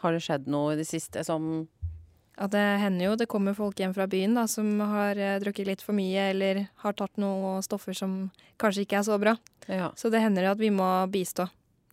Har 0.00 0.14
det 0.14 0.22
skjedd 0.24 0.50
noe 0.50 0.74
i 0.74 0.80
det 0.80 0.86
siste 0.88 1.24
som 1.26 1.50
Ja, 2.38 2.46
det 2.48 2.62
hender 2.80 3.10
jo 3.10 3.16
det 3.20 3.28
kommer 3.28 3.56
folk 3.56 3.80
hjem 3.82 3.92
fra 3.92 4.06
byen 4.08 4.38
da, 4.38 4.46
som 4.48 4.68
har 4.94 5.18
eh, 5.18 5.38
drukket 5.42 5.66
litt 5.68 5.82
for 5.84 5.92
mye, 5.92 6.30
eller 6.30 6.62
har 6.84 6.94
tatt 6.96 7.18
noen 7.20 7.60
stoffer 7.66 7.96
som 7.98 8.30
kanskje 8.62 8.86
ikke 8.86 9.00
er 9.00 9.08
så 9.08 9.18
bra. 9.20 9.34
Ja. 9.66 9.90
Så 9.98 10.08
det 10.12 10.22
hender 10.22 10.46
jo 10.46 10.54
at 10.54 10.62
vi 10.62 10.70
må 10.72 10.88
bistå. 11.12 11.50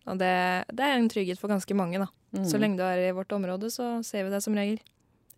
Og 0.08 0.16
det, 0.16 0.30
det 0.72 0.86
er 0.86 0.96
en 0.96 1.10
trygghet 1.10 1.40
for 1.40 1.52
ganske 1.52 1.76
mange, 1.76 2.00
da. 2.00 2.08
Mm. 2.32 2.46
Så 2.48 2.60
lenge 2.60 2.80
du 2.80 2.84
er 2.86 3.10
i 3.10 3.16
vårt 3.16 3.32
område, 3.36 3.68
så 3.72 3.98
ser 4.06 4.24
vi 4.24 4.32
det 4.32 4.40
som 4.44 4.56
regel. 4.56 4.80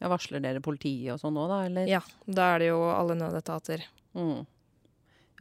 Ja, 0.01 0.09
varsler 0.09 0.41
dere 0.41 0.63
politiet 0.65 1.13
og 1.15 1.21
sånn 1.21 1.37
nå, 1.37 1.45
da, 1.51 1.63
eller? 1.69 1.89
Ja, 1.91 2.01
da 2.25 2.55
er 2.55 2.63
det 2.63 2.71
jo 2.71 2.81
alle 2.89 3.19
nødetater. 3.21 3.85
Mm. 4.17 4.47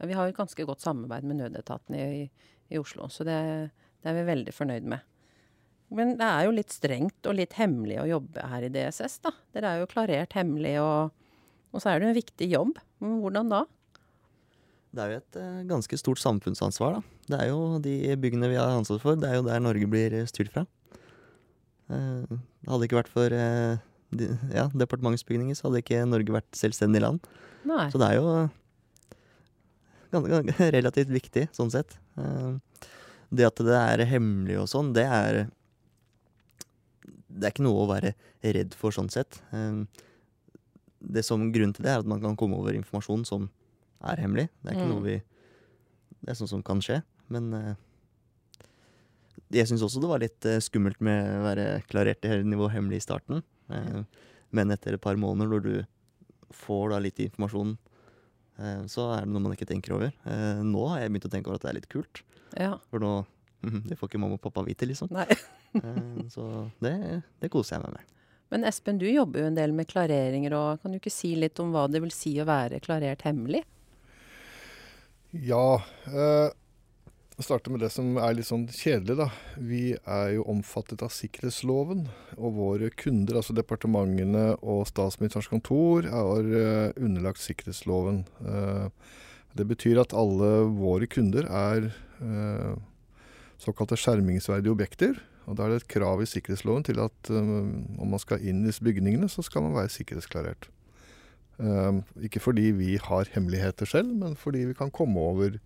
Ja, 0.00 0.08
vi 0.08 0.16
har 0.16 0.26
jo 0.26 0.34
et 0.34 0.40
ganske 0.40 0.66
godt 0.68 0.84
samarbeid 0.84 1.24
med 1.28 1.40
nødetaten 1.40 1.96
i, 1.96 2.26
i 2.68 2.80
Oslo, 2.80 3.08
så 3.12 3.24
det, 3.24 3.38
det 4.04 4.12
er 4.12 4.18
vi 4.18 4.26
veldig 4.28 4.54
fornøyd 4.56 4.90
med. 4.92 5.06
Men 5.96 6.14
det 6.20 6.26
er 6.28 6.46
jo 6.46 6.54
litt 6.54 6.72
strengt 6.72 7.26
og 7.26 7.34
litt 7.40 7.56
hemmelig 7.58 7.98
å 8.02 8.08
jobbe 8.12 8.46
her 8.52 8.66
i 8.68 8.70
DSS, 8.72 9.18
da. 9.24 9.32
Dere 9.56 9.72
er 9.72 9.82
jo 9.82 9.90
klarert 9.90 10.36
hemmelig, 10.38 10.76
og, 10.84 11.10
og 11.72 11.82
så 11.82 11.90
er 11.90 11.98
det 11.98 12.06
jo 12.06 12.12
en 12.12 12.20
viktig 12.20 12.50
jobb. 12.52 12.78
Men 13.02 13.16
hvordan 13.24 13.50
da? 13.50 13.64
Det 14.90 15.02
er 15.02 15.10
jo 15.10 15.18
et 15.20 15.38
eh, 15.40 15.58
ganske 15.70 15.98
stort 15.98 16.22
samfunnsansvar, 16.22 16.98
da. 16.98 17.18
Det 17.30 17.40
er 17.40 17.50
jo 17.50 17.60
de 17.82 17.96
byggene 18.22 18.52
vi 18.52 18.58
har 18.58 18.76
ansvar 18.76 19.02
for, 19.02 19.18
det 19.18 19.28
er 19.28 19.40
jo 19.40 19.46
der 19.46 19.62
Norge 19.62 19.88
blir 19.90 20.16
styrt 20.30 20.52
fra. 20.54 20.64
Eh, 21.90 22.28
det 22.30 22.70
hadde 22.70 22.86
ikke 22.86 23.00
vært 23.00 23.12
for 23.12 23.34
eh, 23.34 23.82
de, 24.12 24.26
ja, 24.54 24.66
departementsbygninger, 24.74 25.54
så 25.56 25.68
hadde 25.68 25.82
ikke 25.84 26.02
Norge 26.08 26.32
vært 26.34 26.50
selvstendig 26.58 27.00
land. 27.04 27.20
Nei. 27.68 27.88
Så 27.92 27.98
det 28.00 28.08
er 28.10 28.16
jo 28.18 28.50
ganske, 30.10 30.30
ganske 30.32 30.70
relativt 30.76 31.12
viktig, 31.14 31.48
sånn 31.56 31.70
sett. 31.72 31.96
Eh, 32.18 32.58
Det 33.30 33.44
at 33.46 33.60
det 33.62 33.76
er 33.78 34.00
hemmelig 34.10 34.56
og 34.58 34.66
sånn, 34.66 34.92
det 34.92 35.04
er 35.06 35.44
Det 37.30 37.46
er 37.46 37.52
ikke 37.54 37.62
noe 37.62 37.84
å 37.84 37.88
være 37.88 38.14
redd 38.42 38.74
for, 38.74 38.90
sånn 38.90 39.10
sett. 39.10 39.40
Eh, 39.54 39.84
Det 41.00 41.22
som 41.24 41.52
Grunnen 41.52 41.72
til 41.74 41.84
det 41.86 41.92
er 41.94 42.00
at 42.02 42.06
man 42.10 42.20
kan 42.20 42.34
komme 42.36 42.58
over 42.58 42.74
informasjon 42.74 43.22
som 43.24 43.48
er 44.02 44.16
hemmelig. 44.16 44.48
Det 44.64 44.72
er 44.72 44.76
ikke 44.76 44.88
Mm. 44.88 44.94
noe 44.96 45.02
vi 45.06 45.22
Det 46.20 46.28
er 46.30 46.34
sånn 46.34 46.48
som 46.48 46.62
kan 46.62 46.80
skje. 46.80 47.02
Men 47.30 47.54
eh, 47.54 47.74
jeg 49.52 49.66
syns 49.68 49.80
også 49.82 50.00
det 50.02 50.08
var 50.10 50.18
litt 50.18 50.40
skummelt 50.60 51.00
med 51.00 51.24
å 51.24 51.42
være 51.46 51.82
klarert 51.88 52.24
i 52.24 52.42
nivå 52.42 52.68
hemmelig 52.70 52.96
i 52.98 53.06
starten. 53.06 53.42
Eh, 53.70 54.02
Men 54.52 54.70
etter 54.74 54.96
et 54.96 55.00
par 55.00 55.14
måneder, 55.14 55.46
når 55.46 55.62
du 55.62 56.54
får 56.58 56.90
da 56.90 56.98
litt 56.98 57.20
informasjon 57.22 57.76
Eh, 58.60 58.86
så 58.92 59.06
er 59.14 59.24
det 59.24 59.32
noe 59.32 59.44
man 59.46 59.56
ikke 59.56 59.68
tenker 59.68 59.96
over. 59.96 60.14
Eh, 60.28 60.62
nå 60.66 60.86
har 60.92 61.02
jeg 61.02 61.12
begynt 61.12 61.28
å 61.30 61.32
tenke 61.32 61.50
over 61.50 61.60
at 61.60 61.64
det 61.66 61.70
er 61.72 61.78
litt 61.78 61.92
kult. 61.92 62.22
Ja. 62.58 62.74
For 62.92 63.02
nå 63.02 63.12
Det 63.60 63.96
får 64.00 64.08
ikke 64.08 64.18
mamma 64.22 64.38
og 64.38 64.40
pappa 64.40 64.62
vite, 64.64 64.88
liksom. 64.88 65.12
Nei. 65.14 65.28
Eh, 65.70 66.24
så 66.26 66.44
det, 66.82 67.20
det 67.38 67.46
koser 67.46 67.76
jeg 67.76 67.84
meg 67.84 67.92
med. 67.94 68.06
Men 68.50 68.64
Espen, 68.66 68.96
du 68.98 69.04
jobber 69.06 69.44
jo 69.44 69.50
en 69.52 69.54
del 69.54 69.70
med 69.70 69.86
klareringer, 69.86 70.50
og 70.58 70.80
kan 70.82 70.90
du 70.90 70.96
ikke 70.98 71.12
si 71.14 71.28
litt 71.38 71.60
om 71.62 71.70
hva 71.70 71.84
det 71.86 72.00
vil 72.02 72.10
si 72.10 72.32
å 72.42 72.46
være 72.48 72.80
klarert 72.82 73.22
hemmelig? 73.22 73.60
Ja. 75.30 75.78
Eh, 76.10 76.48
jeg 77.40 77.46
starter 77.46 77.72
med 77.72 77.80
det 77.80 77.88
som 77.88 78.18
er 78.20 78.34
litt 78.36 78.48
sånn 78.50 78.66
kjedelig, 78.68 79.14
da. 79.16 79.26
Vi 79.56 79.94
er 79.96 80.32
jo 80.34 80.42
omfattet 80.52 81.00
av 81.00 81.12
sikkerhetsloven. 81.14 82.02
Og 82.36 82.58
våre 82.58 82.90
kunder, 82.92 83.38
altså 83.40 83.54
departementene 83.56 84.58
og 84.60 84.82
Statsministerens 84.90 85.48
kontor, 85.48 86.04
er 86.04 86.50
eh, 86.58 86.98
underlagt 87.00 87.40
sikkerhetsloven. 87.40 88.26
Eh, 88.44 89.14
det 89.56 89.66
betyr 89.70 90.02
at 90.02 90.12
alle 90.12 90.50
våre 90.76 91.08
kunder 91.08 91.48
er 91.48 91.88
eh, 91.88 92.74
såkalte 93.64 93.96
skjermingsverdige 93.96 94.74
objekter. 94.76 95.16
Og 95.48 95.56
da 95.56 95.64
er 95.64 95.72
det 95.72 95.80
et 95.80 95.94
krav 95.96 96.20
i 96.20 96.28
sikkerhetsloven 96.28 96.84
til 96.90 97.00
at 97.00 97.32
om 97.32 98.04
man 98.04 98.20
skal 98.20 98.44
inn 98.44 98.60
i 98.60 98.68
disse 98.68 98.84
bygningene, 98.84 99.30
så 99.32 99.42
skal 99.42 99.64
man 99.64 99.72
være 99.78 99.90
sikkerhetsklarert. 99.90 100.68
Ikke 102.22 102.44
fordi 102.44 102.68
vi 102.76 102.92
har 103.02 103.32
hemmeligheter 103.32 103.88
selv, 103.88 104.12
men 104.20 104.36
fordi 104.38 104.68
vi 104.68 104.76
kan 104.78 104.92
komme 104.94 105.18
over 105.18 105.56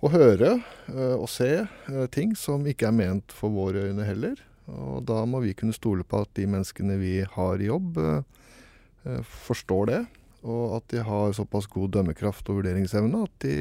og 0.00 0.14
høre 0.14 0.54
eh, 0.88 1.16
og 1.16 1.28
se 1.30 1.50
eh, 1.60 2.06
ting 2.12 2.32
som 2.38 2.64
ikke 2.68 2.88
er 2.88 2.96
ment 2.96 3.34
for 3.36 3.52
våre 3.52 3.90
øyne 3.90 4.06
heller. 4.06 4.40
Og 4.70 5.02
da 5.04 5.24
må 5.28 5.42
vi 5.44 5.56
kunne 5.56 5.76
stole 5.76 6.06
på 6.06 6.22
at 6.22 6.30
de 6.38 6.46
menneskene 6.48 6.96
vi 7.00 7.14
har 7.26 7.60
i 7.60 7.68
jobb, 7.68 7.98
eh, 8.00 9.22
forstår 9.44 9.90
det. 9.90 10.00
Og 10.40 10.78
at 10.78 10.86
de 10.92 11.02
har 11.04 11.34
såpass 11.36 11.68
god 11.68 11.92
dømmekraft 11.98 12.48
og 12.48 12.62
vurderingsevne 12.62 13.24
at 13.26 13.44
de, 13.44 13.56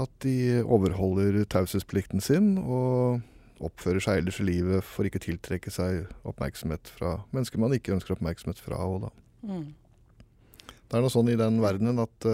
at 0.00 0.12
de 0.24 0.62
overholder 0.64 1.42
taushetsplikten 1.44 2.24
sin 2.24 2.54
og 2.62 3.20
oppfører 3.66 4.00
seg 4.04 4.20
ellers 4.20 4.40
i 4.40 4.46
livet 4.48 4.84
for 4.84 5.08
ikke 5.08 5.20
å 5.20 5.26
tiltrekke 5.26 5.72
seg 5.72 6.06
oppmerksomhet 6.28 6.88
fra 6.92 7.18
mennesker 7.36 7.60
man 7.60 7.72
ikke 7.76 7.94
ønsker 7.96 8.16
oppmerksomhet 8.16 8.60
fra. 8.64 8.80
Og 8.80 9.04
da. 9.04 9.12
Mm. 9.44 9.68
Det 10.64 10.96
er 10.96 11.04
noe 11.04 11.12
sånn 11.12 11.28
i 11.32 11.38
den 11.40 11.60
verdenen 11.64 12.00
at 12.04 12.28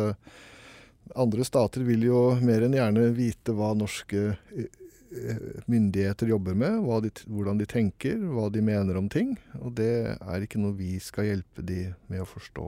andre 1.14 1.44
stater 1.44 1.84
vil 1.86 2.06
jo 2.06 2.20
mer 2.40 2.64
enn 2.66 2.76
gjerne 2.76 3.08
vite 3.16 3.54
hva 3.56 3.72
norske 3.76 4.22
eh, 4.32 4.68
eh, 5.12 5.42
myndigheter 5.70 6.32
jobber 6.32 6.56
med, 6.58 6.80
de, 7.04 7.12
hvordan 7.28 7.60
de 7.60 7.68
tenker, 7.68 8.16
hva 8.32 8.48
de 8.52 8.64
mener 8.64 8.98
om 9.00 9.10
ting. 9.12 9.34
Og 9.60 9.74
det 9.78 10.16
er 10.16 10.46
ikke 10.46 10.62
noe 10.62 10.76
vi 10.78 10.96
skal 11.02 11.30
hjelpe 11.30 11.64
de 11.66 11.90
med 12.12 12.24
å 12.24 12.28
forstå, 12.28 12.66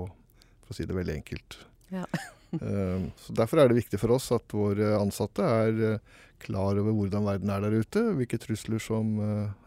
for 0.64 0.74
å 0.74 0.76
si 0.76 0.86
det 0.88 0.96
veldig 0.96 1.18
enkelt. 1.22 1.60
Ja. 1.94 2.06
Eh, 2.54 3.00
så 3.18 3.32
Derfor 3.34 3.58
er 3.58 3.66
det 3.66 3.80
viktig 3.80 3.98
for 3.98 4.14
oss 4.14 4.28
at 4.30 4.52
våre 4.54 4.92
ansatte 4.94 5.42
er 5.42 5.96
klar 6.38 6.78
over 6.78 6.94
hvordan 6.94 7.26
verden 7.26 7.50
er 7.50 7.64
der 7.64 7.74
ute, 7.74 8.04
hvilke 8.14 8.38
trusler 8.38 8.78
som, 8.78 9.16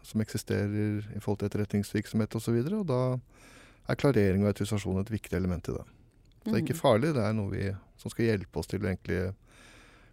som 0.00 0.22
eksisterer 0.24 1.02
i 1.12 1.20
forhold 1.20 1.42
til 1.42 1.50
etterretningsvirksomhet 1.50 2.38
osv. 2.38 2.56
Og, 2.56 2.70
så 2.70 2.78
og 2.80 2.88
da 2.88 3.02
er 3.92 4.00
klarering 4.00 4.46
og 4.46 4.54
autorisasjon 4.54 5.02
et 5.02 5.12
viktig 5.12 5.36
element 5.36 5.68
i 5.68 5.76
det. 5.76 5.84
Så 6.44 6.52
det 6.52 6.54
er 6.54 6.64
ikke 6.66 6.76
Mm. 6.78 6.82
farlig, 6.82 7.14
det 7.14 7.24
er 7.24 7.32
noe 7.34 7.50
vi, 7.50 7.70
som 7.96 8.10
skal 8.10 8.24
hjelpe 8.30 8.56
oss 8.60 8.66
til 8.70 8.80
å 8.80 8.88
egentlig 8.88 9.34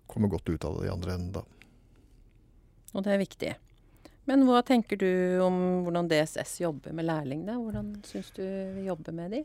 komme 0.08 0.30
godt 0.30 0.50
ut 0.50 0.66
av 0.66 0.80
det 0.82 0.88
i 0.90 0.94
andre 0.94 1.14
enden. 1.14 1.32
da. 1.32 1.44
Og 2.96 3.04
det 3.04 3.14
er 3.14 3.22
viktig. 3.22 3.56
Men 4.28 4.44
hva 4.48 4.64
tenker 4.66 4.98
du 4.98 5.40
om 5.46 5.84
hvordan 5.86 6.08
DSS 6.10 6.60
jobber 6.64 6.94
med 6.94 7.06
lærlingene? 7.06 7.58
Hvordan 7.62 7.92
syns 8.08 8.32
du 8.34 8.42
vi 8.74 8.88
jobber 8.88 9.14
med 9.14 9.32
de? 9.32 9.44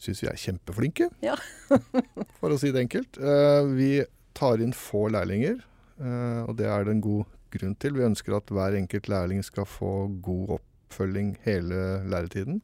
Syns 0.00 0.20
vi 0.22 0.28
er 0.28 0.36
kjempeflinke, 0.36 1.10
Ja. 1.22 1.36
for 2.40 2.50
å 2.50 2.58
si 2.60 2.70
det 2.72 2.82
enkelt. 2.86 3.18
Eh, 3.18 3.62
vi 3.76 4.04
tar 4.34 4.60
inn 4.60 4.72
få 4.76 5.08
lærlinger, 5.12 5.60
eh, 6.00 6.42
og 6.48 6.56
det 6.56 6.66
er 6.66 6.84
det 6.84 6.94
en 6.96 7.00
god 7.04 7.24
grunn 7.50 7.74
til. 7.80 7.92
Vi 7.96 8.06
ønsker 8.06 8.36
at 8.36 8.46
hver 8.52 8.76
enkelt 8.78 9.08
lærling 9.08 9.42
skal 9.44 9.64
få 9.68 10.08
god 10.22 10.58
oppfølging 10.58 11.36
hele 11.44 11.80
læretiden. 12.08 12.60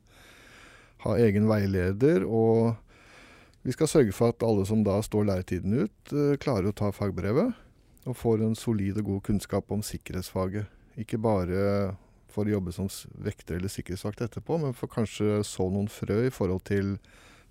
Ha 1.04 1.16
egen 1.20 1.46
veileder, 1.48 2.24
og 2.26 2.76
vi 3.66 3.74
skal 3.74 3.90
sørge 3.90 4.14
for 4.14 4.30
at 4.32 4.44
alle 4.46 4.64
som 4.68 4.84
da 4.86 5.00
står 5.02 5.26
læretiden 5.26 5.74
ut, 5.84 6.12
eh, 6.14 6.36
klarer 6.42 6.70
å 6.70 6.76
ta 6.76 6.92
fagbrevet 6.94 7.54
og 8.06 8.14
får 8.16 8.42
en 8.46 8.54
solid 8.58 8.98
og 9.02 9.08
god 9.10 9.22
kunnskap 9.26 9.72
om 9.74 9.82
sikkerhetsfaget. 9.82 10.68
Ikke 10.96 11.18
bare 11.20 11.96
for 12.30 12.46
å 12.46 12.52
jobbe 12.56 12.72
som 12.72 12.86
vekter 13.18 13.56
eller 13.58 13.72
sikkerhetsvakt 13.72 14.20
etterpå, 14.22 14.60
men 14.62 14.72
for 14.76 14.86
kanskje 14.92 15.40
så 15.44 15.66
noen 15.72 15.88
frø 15.90 16.26
i 16.28 16.30
forhold 16.30 16.62
til 16.68 16.98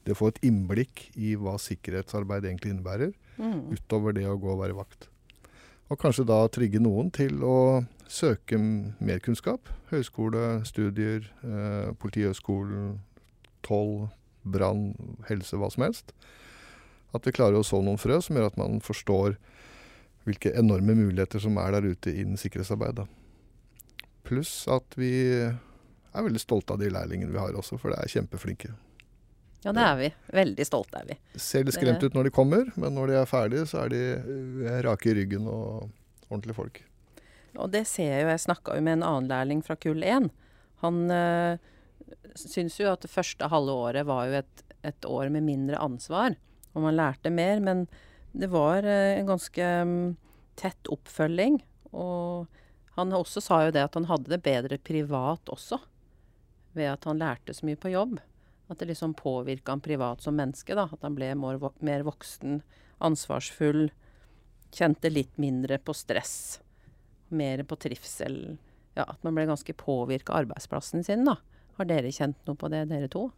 det 0.06 0.14
å 0.14 0.20
få 0.20 0.28
et 0.32 0.40
innblikk 0.46 1.08
i 1.18 1.34
hva 1.36 1.58
sikkerhetsarbeid 1.60 2.46
egentlig 2.46 2.76
innebærer, 2.76 3.14
Mm. 3.38 3.74
utover 3.76 4.14
det 4.14 4.24
å 4.30 4.40
gå 4.40 4.48
og 4.54 4.62
være 4.62 4.76
vakt. 4.78 5.10
Og 5.92 6.00
kanskje 6.00 6.26
da 6.26 6.48
trigge 6.48 6.80
noen 6.80 7.12
til 7.12 7.42
å 7.44 7.86
søke 8.08 8.56
mer 9.02 9.20
kunnskap. 9.20 9.60
Høyskole, 9.92 10.64
studier, 10.66 11.26
eh, 11.44 11.92
Politihøgskolen, 12.00 13.00
toll, 13.62 14.10
brann, 14.46 14.94
helse, 15.30 15.58
hva 15.60 15.70
som 15.74 15.86
helst. 15.88 16.16
At 17.16 17.28
vi 17.28 17.36
klarer 17.36 17.60
å 17.60 17.66
så 17.66 17.82
noen 17.84 18.00
frø 18.02 18.20
som 18.24 18.38
gjør 18.38 18.50
at 18.52 18.58
man 18.60 18.82
forstår 18.84 19.38
hvilke 20.26 20.54
enorme 20.58 20.96
muligheter 20.98 21.42
som 21.42 21.58
er 21.62 21.76
der 21.76 21.92
ute 21.94 22.14
innen 22.14 22.40
sikkerhetsarbeidet. 22.40 23.06
Pluss 24.26 24.64
at 24.72 24.98
vi 24.98 25.12
er 25.36 26.26
veldig 26.26 26.42
stolte 26.42 26.74
av 26.74 26.82
de 26.82 26.90
lærlingene 26.90 27.34
vi 27.34 27.42
har 27.42 27.54
også, 27.58 27.78
for 27.82 27.94
de 27.94 28.00
er 28.00 28.12
kjempeflinke. 28.12 28.72
Ja, 29.66 29.74
det 29.74 29.86
er 29.86 29.96
vi. 29.98 30.10
Veldig 30.38 30.66
stolte 30.68 31.02
er 31.02 31.08
vi. 31.10 31.16
Ser 31.42 31.66
litt 31.66 31.78
skremt 31.78 32.04
ut 32.04 32.14
når 32.14 32.28
de 32.28 32.34
kommer, 32.34 32.68
men 32.78 32.94
når 32.94 33.10
de 33.10 33.16
er 33.22 33.30
ferdige, 33.30 33.70
så 33.70 33.86
er 33.86 33.94
de 33.94 34.02
eh, 34.14 34.82
rake 34.86 35.10
i 35.10 35.16
ryggen 35.18 35.48
og 35.50 35.88
ordentlige 36.30 36.58
folk. 36.58 36.82
Og 37.56 37.72
det 37.74 37.86
ser 37.90 38.12
jeg 38.12 38.26
jo. 38.26 38.34
Jeg 38.34 38.44
snakka 38.44 38.76
jo 38.78 38.84
med 38.86 39.00
en 39.00 39.08
annen 39.08 39.30
lærling 39.32 39.64
fra 39.66 39.78
kull 39.82 40.04
1. 40.06 40.30
Han, 40.84 41.00
eh, 41.14 41.58
syns 42.36 42.80
jo 42.80 42.92
at 42.92 43.06
det 43.06 43.12
første 43.12 43.50
halve 43.52 43.76
året 43.88 44.08
var 44.08 44.28
jo 44.30 44.42
et, 44.42 44.66
et 44.86 45.08
år 45.08 45.32
med 45.34 45.46
mindre 45.48 45.80
ansvar, 45.82 46.36
og 46.74 46.86
man 46.86 46.98
lærte 46.98 47.32
mer. 47.34 47.62
Men 47.64 47.86
det 48.36 48.52
var 48.52 48.84
eh, 48.84 49.20
en 49.20 49.32
ganske 49.32 49.72
mm, 49.88 50.16
tett 50.60 50.92
oppfølging. 50.92 51.62
Og 51.96 52.48
han 52.98 53.16
også 53.16 53.44
sa 53.44 53.62
jo 53.66 53.74
det 53.76 53.86
at 53.88 53.98
han 53.98 54.08
hadde 54.10 54.32
det 54.32 54.44
bedre 54.44 54.80
privat 54.80 55.52
også, 55.52 55.80
ved 56.76 56.92
at 56.92 57.08
han 57.08 57.22
lærte 57.22 57.56
så 57.56 57.68
mye 57.68 57.80
på 57.80 57.94
jobb. 57.94 58.20
At 58.68 58.82
det 58.82 58.90
liksom 58.90 59.14
påvirka 59.14 59.72
han 59.76 59.84
privat 59.84 60.24
som 60.26 60.36
menneske. 60.36 60.76
da, 60.76 60.90
At 60.92 61.04
han 61.06 61.16
ble 61.16 61.32
mer, 61.38 62.06
voksen, 62.08 62.62
ansvarsfull. 62.98 63.90
Kjente 64.76 65.12
litt 65.12 65.38
mindre 65.38 65.78
på 65.78 65.94
stress. 65.94 66.60
Mer 67.30 67.64
på 67.64 67.78
trivsel. 67.80 68.58
Ja, 68.96 69.06
At 69.06 69.22
man 69.24 69.36
ble 69.38 69.46
ganske 69.46 69.74
påvirka 69.78 70.34
av 70.34 70.46
arbeidsplassen 70.46 71.04
sin. 71.06 71.26
da. 71.30 71.38
Har 71.80 71.90
dere 71.90 72.14
kjent 72.16 72.38
noe 72.48 72.60
på 72.60 72.72
det, 72.72 72.86
dere 72.92 73.10
to? 73.12 73.30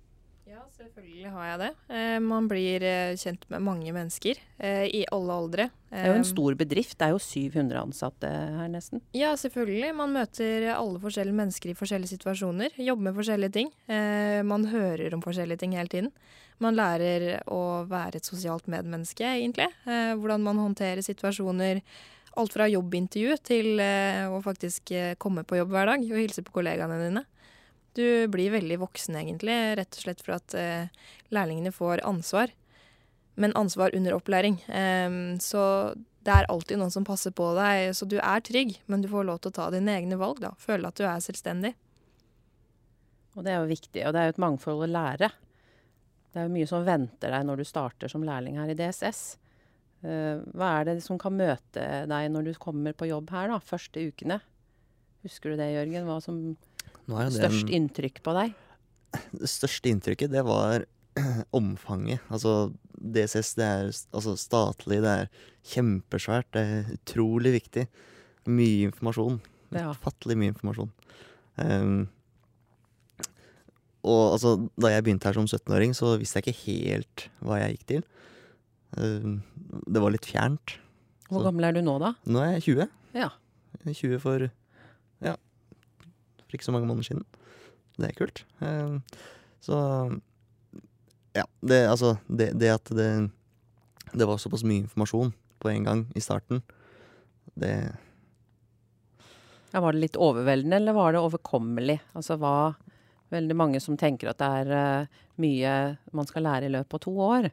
Ja, 0.48 0.62
selvfølgelig 0.78 1.32
har 1.34 1.48
jeg 1.50 1.58
det. 1.60 1.70
Eh, 1.92 2.18
man 2.24 2.48
blir 2.48 2.84
eh, 2.88 3.18
kjent 3.20 3.44
med 3.52 3.66
mange 3.66 3.92
mennesker 3.92 4.40
eh, 4.64 4.86
i 4.96 5.04
alle 5.12 5.36
aldre. 5.36 5.66
Det 5.92 6.00
er 6.06 6.12
jo 6.14 6.20
en 6.22 6.28
stor 6.28 6.56
bedrift. 6.60 6.96
Det 7.00 7.08
er 7.08 7.14
jo 7.14 7.20
700 7.22 7.82
ansatte 7.82 8.32
her 8.32 8.72
nesten. 8.72 9.04
Ja, 9.16 9.34
selvfølgelig. 9.40 9.92
Man 10.00 10.16
møter 10.16 10.70
alle 10.74 11.02
forskjellige 11.04 11.40
mennesker 11.42 11.72
i 11.72 11.78
forskjellige 11.78 12.14
situasjoner. 12.16 12.80
Jobber 12.80 13.10
med 13.10 13.20
forskjellige 13.20 13.56
ting. 13.60 13.72
Eh, 13.92 14.40
man 14.48 14.70
hører 14.72 15.16
om 15.16 15.24
forskjellige 15.24 15.66
ting 15.66 15.76
hele 15.76 15.92
tiden. 15.92 16.12
Man 16.64 16.80
lærer 16.80 17.44
å 17.54 17.86
være 17.88 18.22
et 18.22 18.28
sosialt 18.28 18.72
medmenneske, 18.72 19.28
egentlig. 19.28 19.70
Eh, 19.86 20.16
hvordan 20.18 20.48
man 20.48 20.64
håndterer 20.64 21.04
situasjoner. 21.06 21.84
Alt 22.38 22.54
fra 22.54 22.68
jobbintervju 22.70 23.36
til 23.44 23.82
eh, 23.84 24.28
å 24.32 24.40
faktisk 24.46 24.96
komme 25.20 25.44
på 25.44 25.60
jobb 25.60 25.76
hver 25.76 25.92
dag 25.92 26.08
og 26.08 26.22
hilse 26.24 26.44
på 26.46 26.56
kollegaene 26.60 27.04
dine. 27.04 27.28
Du 27.98 28.06
blir 28.30 28.54
veldig 28.54 28.78
voksen, 28.84 29.18
egentlig, 29.18 29.56
rett 29.80 29.98
og 29.98 30.04
slett 30.04 30.22
for 30.22 30.38
at 30.38 30.54
eh, 30.58 30.92
lærlingene 31.34 31.74
får 31.74 32.04
ansvar. 32.06 32.54
Men 33.42 33.56
ansvar 33.58 33.94
under 33.98 34.14
opplæring. 34.18 34.60
Um, 34.70 35.38
så 35.42 35.62
det 36.26 36.34
er 36.34 36.50
alltid 36.52 36.82
noen 36.82 36.94
som 36.94 37.06
passer 37.08 37.34
på 37.34 37.52
deg, 37.58 37.92
så 37.98 38.06
du 38.10 38.18
er 38.20 38.42
trygg, 38.46 38.76
men 38.90 39.02
du 39.02 39.10
får 39.10 39.28
lov 39.30 39.42
til 39.42 39.54
å 39.54 39.58
ta 39.58 39.68
dine 39.74 39.94
egne 39.98 40.18
valg, 40.20 40.42
da. 40.44 40.52
Føle 40.62 40.90
at 40.90 40.98
du 41.00 41.06
er 41.08 41.22
selvstendig. 41.24 41.74
Og 43.38 43.46
det 43.46 43.54
er 43.54 43.62
jo 43.62 43.70
viktig, 43.70 44.02
og 44.06 44.14
det 44.14 44.22
er 44.22 44.30
jo 44.30 44.36
et 44.36 44.42
mangfold 44.42 44.84
å 44.84 44.90
lære. 44.90 45.30
Det 46.34 46.42
er 46.42 46.48
jo 46.50 46.54
mye 46.54 46.70
som 46.70 46.86
venter 46.86 47.34
deg 47.34 47.46
når 47.48 47.62
du 47.62 47.68
starter 47.70 48.12
som 48.12 48.26
lærling 48.26 48.58
her 48.60 48.74
i 48.74 48.78
DSS. 48.78 49.22
Eh, 50.06 50.44
hva 50.58 50.74
er 50.80 50.90
det 50.90 51.00
som 51.06 51.18
kan 51.22 51.38
møte 51.38 51.86
deg 52.10 52.30
når 52.34 52.50
du 52.50 52.54
kommer 52.62 52.98
på 52.98 53.10
jobb 53.10 53.32
her, 53.34 53.54
da, 53.54 53.62
første 53.64 54.04
ukene? 54.10 54.42
Husker 55.26 55.54
du 55.54 55.62
det, 55.62 55.72
Jørgen? 55.74 56.10
Hva 56.10 56.20
som 56.22 56.42
Størst 57.08 57.72
inntrykk 57.72 58.22
på 58.26 58.36
deg? 58.38 58.56
Det 59.42 59.50
største 59.50 59.92
inntrykket, 59.92 60.34
det 60.34 60.44
var 60.46 60.84
omfanget. 61.58 62.24
Altså 62.34 62.74
DCS, 62.98 63.54
det 63.58 63.66
er 63.66 63.88
altså 63.88 64.36
statlig, 64.40 65.00
det 65.06 65.14
er 65.24 65.32
kjempesvært, 65.72 66.50
det 66.56 66.64
er 66.66 66.92
utrolig 66.98 67.56
viktig. 67.58 67.88
Mye 68.48 68.90
informasjon. 68.90 69.40
Ja. 69.76 69.92
Fattelig 70.04 70.38
mye 70.40 70.54
informasjon. 70.54 70.92
Um, 71.58 72.06
og 74.08 74.38
altså, 74.38 74.54
da 74.80 74.92
jeg 74.94 75.04
begynte 75.04 75.28
her 75.28 75.36
som 75.36 75.48
17-åring, 75.50 75.96
så 75.98 76.14
visste 76.20 76.40
jeg 76.40 76.48
ikke 76.48 76.66
helt 76.68 77.26
hva 77.44 77.62
jeg 77.64 77.76
gikk 77.76 77.88
til. 77.92 78.06
Um, 78.96 79.42
det 79.88 80.04
var 80.04 80.14
litt 80.14 80.30
fjernt. 80.30 80.78
Hvor 81.28 81.42
så. 81.42 81.50
gammel 81.50 81.68
er 81.68 81.76
du 81.76 81.82
nå, 81.84 81.98
da? 82.04 82.14
Nå 82.30 82.44
er 82.44 82.56
jeg 82.56 82.68
20. 82.70 82.96
Ja. 83.18 83.32
20 83.88 84.20
for 84.24 84.48
ja, 85.24 85.34
for 86.48 86.58
ikke 86.58 86.68
så 86.68 86.76
mange 86.76 86.90
måneder 86.90 87.12
siden. 87.12 87.26
Det 87.98 88.10
er 88.10 88.18
kult. 88.18 88.44
Uh, 88.64 89.00
så 89.64 89.78
ja, 91.38 91.46
det, 91.62 91.84
altså 91.86 92.16
det, 92.28 92.52
det 92.58 92.72
at 92.74 92.90
det, 92.98 93.30
det 94.14 94.28
var 94.28 94.40
såpass 94.42 94.66
mye 94.66 94.86
informasjon 94.86 95.34
på 95.62 95.72
en 95.74 95.88
gang 95.88 96.04
i 96.16 96.22
starten, 96.24 96.64
det 97.58 97.74
ja, 99.74 99.82
Var 99.82 99.94
det 99.94 100.02
litt 100.02 100.18
overveldende, 100.18 100.78
eller 100.78 100.96
var 100.96 101.14
det 101.14 101.22
overkommelig? 101.26 101.98
Altså 102.18 102.38
hva 102.40 102.76
Veldig 103.28 103.56
mange 103.60 103.80
som 103.84 103.98
tenker 104.00 104.30
at 104.32 104.40
det 104.40 104.48
er 104.62 104.70
uh, 104.72 105.24
mye 105.44 105.72
man 106.16 106.28
skal 106.30 106.46
lære 106.48 106.70
i 106.70 106.72
løpet 106.72 106.96
av 106.96 107.02
to 107.04 107.12
år. 107.26 107.50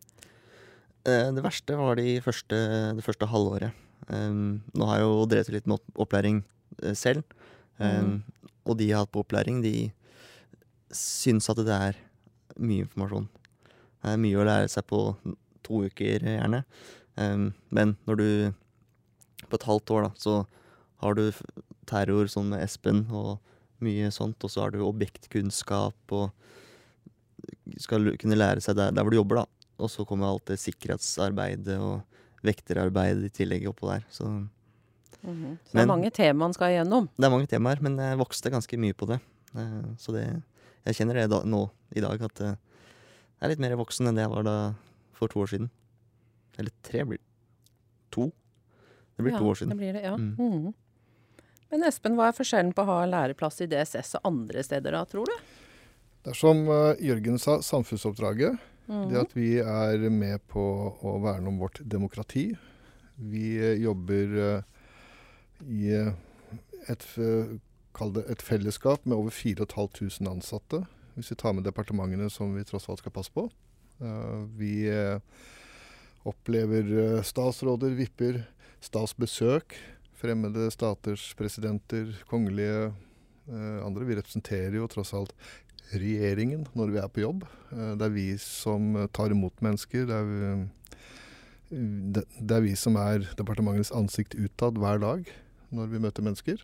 Uh, 1.03 1.33
det 1.35 1.42
verste 1.42 1.75
var 1.75 1.99
de 1.99 2.12
første, 2.23 2.61
det 2.95 3.03
første 3.03 3.27
halvåret. 3.27 3.75
Um, 4.07 4.62
nå 4.71 4.87
har 4.87 5.01
jeg 5.01 5.09
jo 5.09 5.25
drevet 5.33 5.51
litt 5.57 5.66
med 5.66 5.83
opplæring 5.99 6.45
uh, 6.85 6.92
selv. 6.95 7.27
Um, 7.83 8.23
mm 8.23 8.44
og 8.64 8.79
de 8.81 8.90
har 8.90 9.05
hatt 9.05 9.12
på 9.12 9.22
opplæring, 9.24 9.62
de 9.64 9.92
syns 10.94 11.48
at 11.53 11.61
det 11.61 11.74
er 11.74 11.98
mye 12.61 12.85
informasjon. 12.85 13.29
Det 14.05 14.12
er 14.12 14.20
mye 14.20 14.40
å 14.40 14.46
lære 14.46 14.68
seg 14.72 14.87
på 14.88 15.00
to 15.64 15.85
uker, 15.88 16.24
gjerne. 16.24 16.62
Men 17.74 17.96
når 18.09 18.20
du 18.20 18.29
På 19.44 19.59
et 19.59 19.66
halvt 19.68 19.90
år, 19.92 20.07
da, 20.07 20.11
så 20.16 20.46
har 21.05 21.14
du 21.14 21.27
terror 21.87 22.27
sånn 22.33 22.48
med 22.48 22.62
Espen 22.64 23.03
og 23.12 23.37
mye 23.85 24.09
sånt, 24.11 24.40
og 24.40 24.50
så 24.50 24.64
har 24.64 24.72
du 24.72 24.81
objektkunnskap 24.81 26.14
og 26.16 26.33
skal 27.79 28.09
kunne 28.16 28.38
lære 28.38 28.64
seg 28.64 28.79
der, 28.79 28.94
der 28.96 29.05
hvor 29.05 29.12
du 29.12 29.18
jobber, 29.18 29.42
da. 29.42 29.68
Og 29.85 29.92
så 29.92 30.07
kommer 30.09 30.31
alt 30.31 30.46
det 30.48 30.57
sikkerhetsarbeidet 30.62 31.77
og 31.77 32.00
vekterarbeidet 32.46 33.29
i 33.29 33.35
tillegg 33.37 33.68
oppå 33.68 33.90
der. 33.92 34.09
Så 34.09 34.31
Mm 35.25 35.35
-hmm. 35.35 35.59
Så 35.65 35.73
det 35.73 35.83
er 35.83 35.87
mange 35.87 36.11
temaer 36.11 36.35
man 36.35 36.53
skal 36.53 36.71
igjennom? 36.71 37.09
Det 37.17 37.25
er 37.25 37.31
mange 37.31 37.47
temaer, 37.47 37.81
men 37.81 37.99
jeg 37.99 38.19
vokste 38.19 38.51
ganske 38.51 38.77
mye 38.77 38.93
på 38.93 39.07
det. 39.07 39.21
Eh, 39.57 39.97
så 39.99 40.13
det, 40.13 40.43
jeg 40.85 40.95
kjenner 40.95 41.15
det 41.15 41.31
da, 41.31 41.43
nå 41.45 41.71
i 41.97 42.01
dag, 42.01 42.23
at 42.23 42.41
eh, 42.41 42.57
jeg 43.41 43.43
er 43.43 43.49
litt 43.49 43.59
mer 43.59 43.77
voksen 43.77 44.07
enn 44.07 44.15
det 44.15 44.23
jeg 44.23 44.31
var 44.31 44.43
da 44.43 44.75
for 45.13 45.29
to 45.29 45.41
år 45.41 45.47
siden. 45.47 45.71
Eller 46.59 46.71
tre 46.83 47.05
blir 47.05 47.19
To? 48.15 48.31
Det 49.17 49.23
blir 49.23 49.33
ja, 49.33 49.39
to 49.39 49.49
år 49.49 49.55
siden. 49.55 49.71
Det 49.71 49.77
blir 49.77 49.93
det, 49.93 50.03
ja. 50.05 50.15
Mm. 50.17 50.37
Mm. 50.39 50.75
Men 51.71 51.83
Espen, 51.89 52.15
hva 52.15 52.29
er 52.29 52.37
forskjellen 52.37 52.73
på 52.75 52.85
å 52.85 52.87
ha 52.87 53.07
læreplass 53.07 53.61
i 53.65 53.67
DSS 53.67 54.15
og 54.21 54.29
andre 54.31 54.63
steder 54.63 54.95
da, 54.95 55.03
tror 55.05 55.27
du? 55.27 55.35
Det 56.23 56.31
er 56.31 56.39
som 56.39 56.63
uh, 56.69 56.95
Jørgen 57.03 57.41
sa, 57.43 57.59
samfunnsoppdraget. 57.63 58.61
Mm. 58.87 59.09
Det 59.11 59.19
at 59.19 59.35
vi 59.35 59.49
er 59.59 60.07
med 60.13 60.45
på 60.53 60.63
å 60.95 61.17
verne 61.25 61.51
om 61.51 61.59
vårt 61.59 61.81
demokrati. 61.81 62.53
Vi 63.17 63.59
jobber 63.83 64.63
i 65.62 65.93
eh, 65.95 66.12
et, 66.90 67.07
eh, 67.19 67.55
et 68.25 68.43
fellesskap 68.45 69.05
med 69.07 69.17
over 69.17 69.31
4500 69.35 70.31
ansatte, 70.31 70.85
hvis 71.14 71.31
vi 71.33 71.38
tar 71.38 71.55
med 71.55 71.67
departementene 71.67 72.29
som 72.33 72.55
vi 72.57 72.67
tross 72.67 72.88
alt 72.90 73.03
skal 73.03 73.14
passe 73.14 73.33
på. 73.35 73.49
Eh, 74.03 74.45
vi 74.59 74.75
opplever 76.25 77.21
statsråder, 77.23 77.95
vipper, 77.99 78.45
statsbesøk, 78.85 79.77
fremmede 80.17 80.71
staters 80.73 81.35
presidenter, 81.37 82.14
kongelige 82.31 82.95
andre. 83.85 84.07
Vi 84.09 84.17
representerer 84.17 84.79
jo 84.79 84.88
tross 84.88 85.12
alt 85.12 85.35
regjeringen 85.93 86.64
når 86.73 86.95
vi 86.95 87.01
er 87.03 87.11
på 87.12 87.21
jobb. 87.27 87.45
Det 87.69 88.07
er 88.07 88.14
vi 88.14 88.31
som 88.40 88.97
tar 89.12 89.37
imot 89.37 89.61
mennesker. 89.61 90.09
Det 90.09 90.17
er, 90.17 90.31
vi, 91.69 92.25
det 92.40 92.57
er 92.57 92.64
vi 92.64 92.73
som 92.73 92.97
er 92.97 93.29
departementets 93.37 93.93
ansikt 93.93 94.33
utad 94.40 94.81
hver 94.81 95.05
dag 95.05 95.29
når 95.75 95.91
vi 95.93 96.03
møter 96.03 96.27
mennesker. 96.27 96.63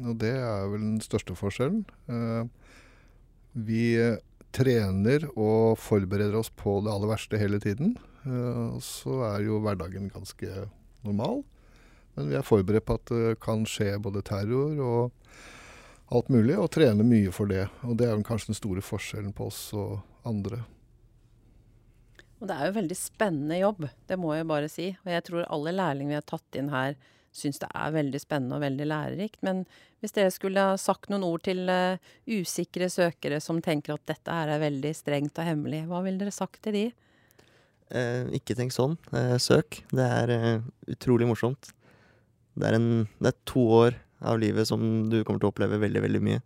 Og 0.00 0.18
det 0.22 0.32
er 0.38 0.68
vel 0.70 0.82
den 0.82 1.00
største 1.04 1.36
forskjellen. 1.38 1.84
Eh, 2.10 2.44
vi 3.54 3.84
trener 4.54 5.26
og 5.36 5.78
forbereder 5.78 6.36
oss 6.38 6.50
på 6.50 6.80
det 6.84 6.92
aller 6.92 7.10
verste 7.10 7.40
hele 7.40 7.60
tiden. 7.62 7.96
Eh, 8.24 8.76
så 8.84 9.22
er 9.32 9.46
jo 9.46 9.60
hverdagen 9.64 10.10
ganske 10.12 10.66
normal. 11.06 11.42
Men 12.16 12.30
vi 12.30 12.38
er 12.38 12.46
forberedt 12.46 12.86
på 12.88 12.98
at 12.98 13.12
det 13.12 13.38
kan 13.42 13.64
skje 13.68 13.94
både 14.02 14.24
terror 14.26 14.82
og 14.82 15.30
alt 16.10 16.30
mulig, 16.32 16.56
og 16.58 16.72
trener 16.74 17.06
mye 17.06 17.30
for 17.34 17.50
det. 17.50 17.68
Og 17.86 17.96
det 17.98 18.08
er 18.10 18.26
kanskje 18.26 18.50
den 18.50 18.58
store 18.58 18.82
forskjellen 18.82 19.34
på 19.36 19.46
oss 19.50 19.68
og 19.78 20.00
andre. 20.26 20.64
Og 22.40 22.48
det 22.48 22.56
er 22.56 22.70
jo 22.70 22.76
veldig 22.78 22.96
spennende 22.96 23.60
jobb, 23.60 23.86
det 24.08 24.16
må 24.18 24.32
jeg 24.34 24.48
bare 24.48 24.68
si. 24.72 24.90
Og 25.04 25.10
jeg 25.12 25.24
tror 25.28 25.48
alle 25.52 25.74
lærlinger 25.76 26.14
vi 26.14 26.18
har 26.18 26.28
tatt 26.28 26.58
inn 26.58 26.70
her, 26.72 26.96
syns 27.34 27.60
det 27.62 27.68
er 27.70 27.92
veldig 27.94 28.20
spennende 28.22 28.56
og 28.58 28.64
veldig 28.64 28.86
lærerikt. 28.90 29.40
Men 29.46 29.62
hvis 30.02 30.16
dere 30.16 30.32
skulle 30.34 30.64
ha 30.70 30.78
sagt 30.80 31.12
noen 31.12 31.26
ord 31.26 31.44
til 31.46 31.68
uh, 31.70 32.00
usikre 32.26 32.88
søkere 32.90 33.38
som 33.44 33.60
tenker 33.62 33.94
at 33.94 34.08
dette 34.10 34.34
her 34.34 34.50
er 34.56 34.64
veldig 34.64 34.92
strengt 34.96 35.38
og 35.38 35.46
hemmelig, 35.46 35.84
hva 35.90 36.02
ville 36.06 36.20
dere 36.22 36.34
sagt 36.34 36.62
til 36.66 36.76
de? 36.76 36.84
Eh, 37.90 38.28
ikke 38.38 38.54
tenk 38.58 38.74
sånn. 38.74 38.94
Eh, 39.16 39.36
søk. 39.42 39.80
Det 39.90 40.06
er 40.06 40.30
eh, 40.30 40.66
utrolig 40.92 41.26
morsomt. 41.26 41.72
Det 42.54 42.68
er, 42.68 42.76
en, 42.78 43.06
det 43.18 43.32
er, 43.32 43.38
to 43.48 43.64
år 43.74 43.96
av 44.26 44.38
livet 44.38 44.68
som 44.68 44.82
du 45.10 45.22
kommer 45.24 45.40
til 45.40 45.48
å 45.48 45.52
oppleve 45.54 45.80
veldig, 45.82 46.02
veldig 46.06 46.20
mye. 46.22 46.42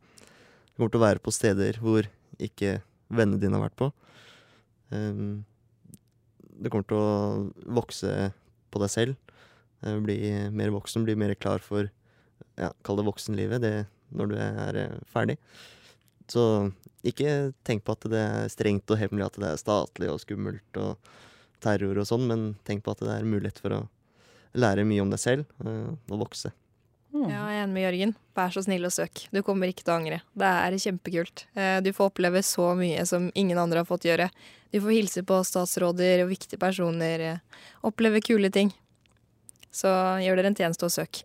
Du 0.73 0.79
kommer 0.79 0.95
til 0.95 1.03
å 1.03 1.05
være 1.05 1.23
på 1.25 1.35
steder 1.35 1.81
hvor 1.83 2.09
ikke 2.43 2.79
vennene 3.13 3.41
dine 3.43 3.59
har 3.59 3.67
vært 3.67 3.79
på. 3.79 3.91
Um, 4.95 5.45
du 6.55 6.71
kommer 6.71 6.87
til 6.89 7.01
å 7.01 7.75
vokse 7.77 8.31
på 8.73 8.83
deg 8.83 8.93
selv. 8.93 9.24
Eh, 9.85 9.99
bli 10.01 10.51
mer 10.51 10.69
voksen, 10.69 11.05
bli 11.05 11.17
mer 11.17 11.35
klar 11.35 11.59
for 11.59 11.91
ja, 12.57 12.73
kall 12.83 12.97
det 12.97 13.07
voksenlivet 13.09 13.63
det, 13.63 13.75
når 14.15 14.31
du 14.31 14.37
er 14.41 14.81
eh, 14.81 14.97
ferdig. 15.11 15.37
Så 16.31 16.71
ikke 17.05 17.53
tenk 17.67 17.85
på 17.85 17.97
at 17.97 18.09
det 18.09 18.23
er 18.23 18.53
strengt 18.53 18.91
og 18.91 19.01
hemmelig, 19.01 19.29
at 19.29 19.41
det 19.43 19.51
er 19.51 19.61
statlig 19.61 20.11
og 20.13 20.23
skummelt 20.23 20.81
og 20.81 21.13
terror 21.65 22.01
og 22.01 22.09
sånn, 22.09 22.27
men 22.31 22.53
tenk 22.65 22.85
på 22.85 22.95
at 22.95 23.05
det 23.05 23.13
er 23.13 23.29
mulighet 23.29 23.61
for 23.61 23.77
å 23.77 23.87
lære 24.57 24.87
mye 24.89 25.03
om 25.05 25.11
deg 25.13 25.21
selv 25.21 25.67
eh, 25.67 25.91
og 26.13 26.23
vokse. 26.27 26.55
Mm. 27.15 27.29
Ja, 27.31 27.45
jeg 27.47 27.59
er 27.61 27.63
enig 27.63 27.75
med 27.77 27.85
Jørgen. 27.85 28.13
Vær 28.35 28.55
så 28.55 28.63
snill 28.65 28.89
og 28.89 28.91
søk. 28.91 29.27
Du 29.31 29.39
kommer 29.47 29.71
ikke 29.71 29.85
til 29.85 29.93
å 29.93 29.99
angre. 30.01 30.17
Det 30.35 30.49
er 30.51 30.75
kjempekult. 30.83 31.45
Du 31.87 31.93
får 31.95 32.09
oppleve 32.11 32.41
så 32.43 32.73
mye 32.75 33.05
som 33.07 33.29
ingen 33.39 33.61
andre 33.63 33.85
har 33.85 33.87
fått 33.87 34.09
gjøre. 34.09 34.27
Du 34.75 34.81
får 34.83 34.97
hilse 34.97 35.23
på 35.23 35.39
statsråder 35.47 36.25
og 36.25 36.33
viktige 36.33 36.59
personer. 36.59 37.23
Oppleve 37.87 38.19
kule 38.19 38.51
ting. 38.51 38.73
Så 39.75 39.91
gjør 40.23 40.39
dere 40.39 40.53
en 40.53 40.59
tjeneste 40.59 40.87
og 40.87 40.95
søk. 40.95 41.25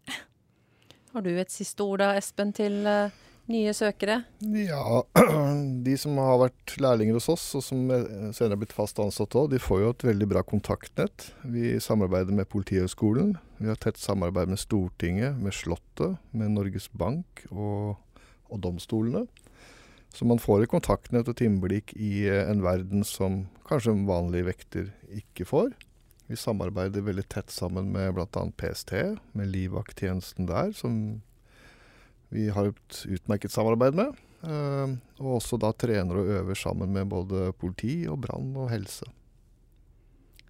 Har 1.13 1.25
du 1.25 1.31
et 1.33 1.53
siste 1.53 1.85
ord 1.85 2.01
da, 2.01 2.13
Espen, 2.17 2.51
til 2.53 2.85
eh, 2.89 3.13
nye 3.49 3.73
søkere? 3.73 4.19
Ja, 4.53 5.01
de 5.85 5.95
som 5.97 6.17
har 6.21 6.37
vært 6.43 6.75
lærlinger 6.81 7.17
hos 7.17 7.29
oss, 7.33 7.45
og 7.57 7.65
som 7.65 7.89
eh, 7.93 8.05
senere 8.35 8.55
har 8.55 8.61
blitt 8.61 8.75
fast 8.77 9.01
ansatt 9.01 9.37
òg, 9.37 9.49
de 9.53 9.61
får 9.61 9.83
jo 9.83 9.91
et 9.93 10.05
veldig 10.11 10.29
bra 10.33 10.43
kontaktnett. 10.45 11.31
Vi 11.49 11.75
samarbeider 11.81 12.35
med 12.35 12.49
Politihøgskolen. 12.49 13.35
Vi 13.57 13.69
har 13.69 13.81
tett 13.81 14.01
samarbeid 14.01 14.53
med 14.53 14.61
Stortinget, 14.61 15.37
med 15.41 15.55
Slottet, 15.57 16.17
med 16.31 16.53
Norges 16.57 16.89
Bank 16.93 17.45
og, 17.49 17.97
og 18.49 18.63
domstolene. 18.65 19.25
Så 20.13 20.25
man 20.25 20.41
får 20.41 20.65
et 20.65 20.71
kontaktnett 20.71 21.27
og 21.29 21.35
et 21.35 21.45
innblikk 21.45 21.93
i 21.97 22.25
eh, 22.29 22.45
en 22.49 22.65
verden 22.65 23.05
som 23.05 23.43
kanskje 23.69 23.93
en 23.93 24.09
vanlig 24.09 24.45
vekter 24.49 24.89
ikke 25.21 25.45
får. 25.49 25.73
Vi 26.29 26.37
samarbeider 26.37 27.01
veldig 27.01 27.25
tett 27.31 27.49
sammen 27.49 27.87
med 27.89 28.13
bl.a. 28.13 28.43
PST, 28.61 28.91
med 29.33 29.49
livvakttjenesten 29.49 30.45
der, 30.45 30.69
som 30.77 31.21
vi 32.29 32.51
har 32.53 32.69
et 32.69 32.99
utmerket 33.09 33.49
samarbeid 33.51 33.97
med. 33.97 34.13
eh, 34.45 34.91
og 35.17 35.39
også 35.39 35.57
da 35.57 35.71
trener 35.73 36.19
og 36.21 36.29
øver 36.35 36.55
sammen 36.55 36.93
med 36.93 37.09
både 37.09 37.49
politi 37.57 38.03
og 38.07 38.19
brann 38.27 38.51
og 38.53 38.69
helse. 38.69 39.09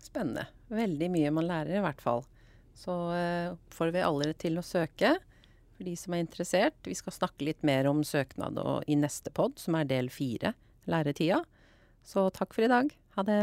Spennende. 0.04 0.50
Veldig 0.68 1.10
mye 1.14 1.32
man 1.32 1.48
lærer, 1.48 1.80
i 1.80 1.86
hvert 1.86 2.04
fall. 2.04 2.26
Så 2.76 2.98
eh, 3.16 3.56
oppfordrer 3.56 3.96
vi 3.96 4.04
alle 4.10 4.34
til 4.36 4.60
å 4.60 4.66
søke, 4.66 5.16
for 5.78 5.88
de 5.88 5.96
som 5.96 6.14
er 6.14 6.26
interessert. 6.26 6.76
Vi 6.84 7.00
skal 7.00 7.16
snakke 7.16 7.48
litt 7.48 7.64
mer 7.64 7.88
om 7.88 8.04
søknad 8.04 8.60
i 8.84 9.00
neste 9.00 9.32
pod, 9.32 9.56
som 9.64 9.80
er 9.80 9.88
del 9.88 10.12
fire, 10.12 10.52
læretida. 10.92 11.40
Så 12.04 12.28
takk 12.36 12.52
for 12.52 12.68
i 12.68 12.72
dag. 12.72 12.92
Ha 13.16 13.24
det. 13.24 13.42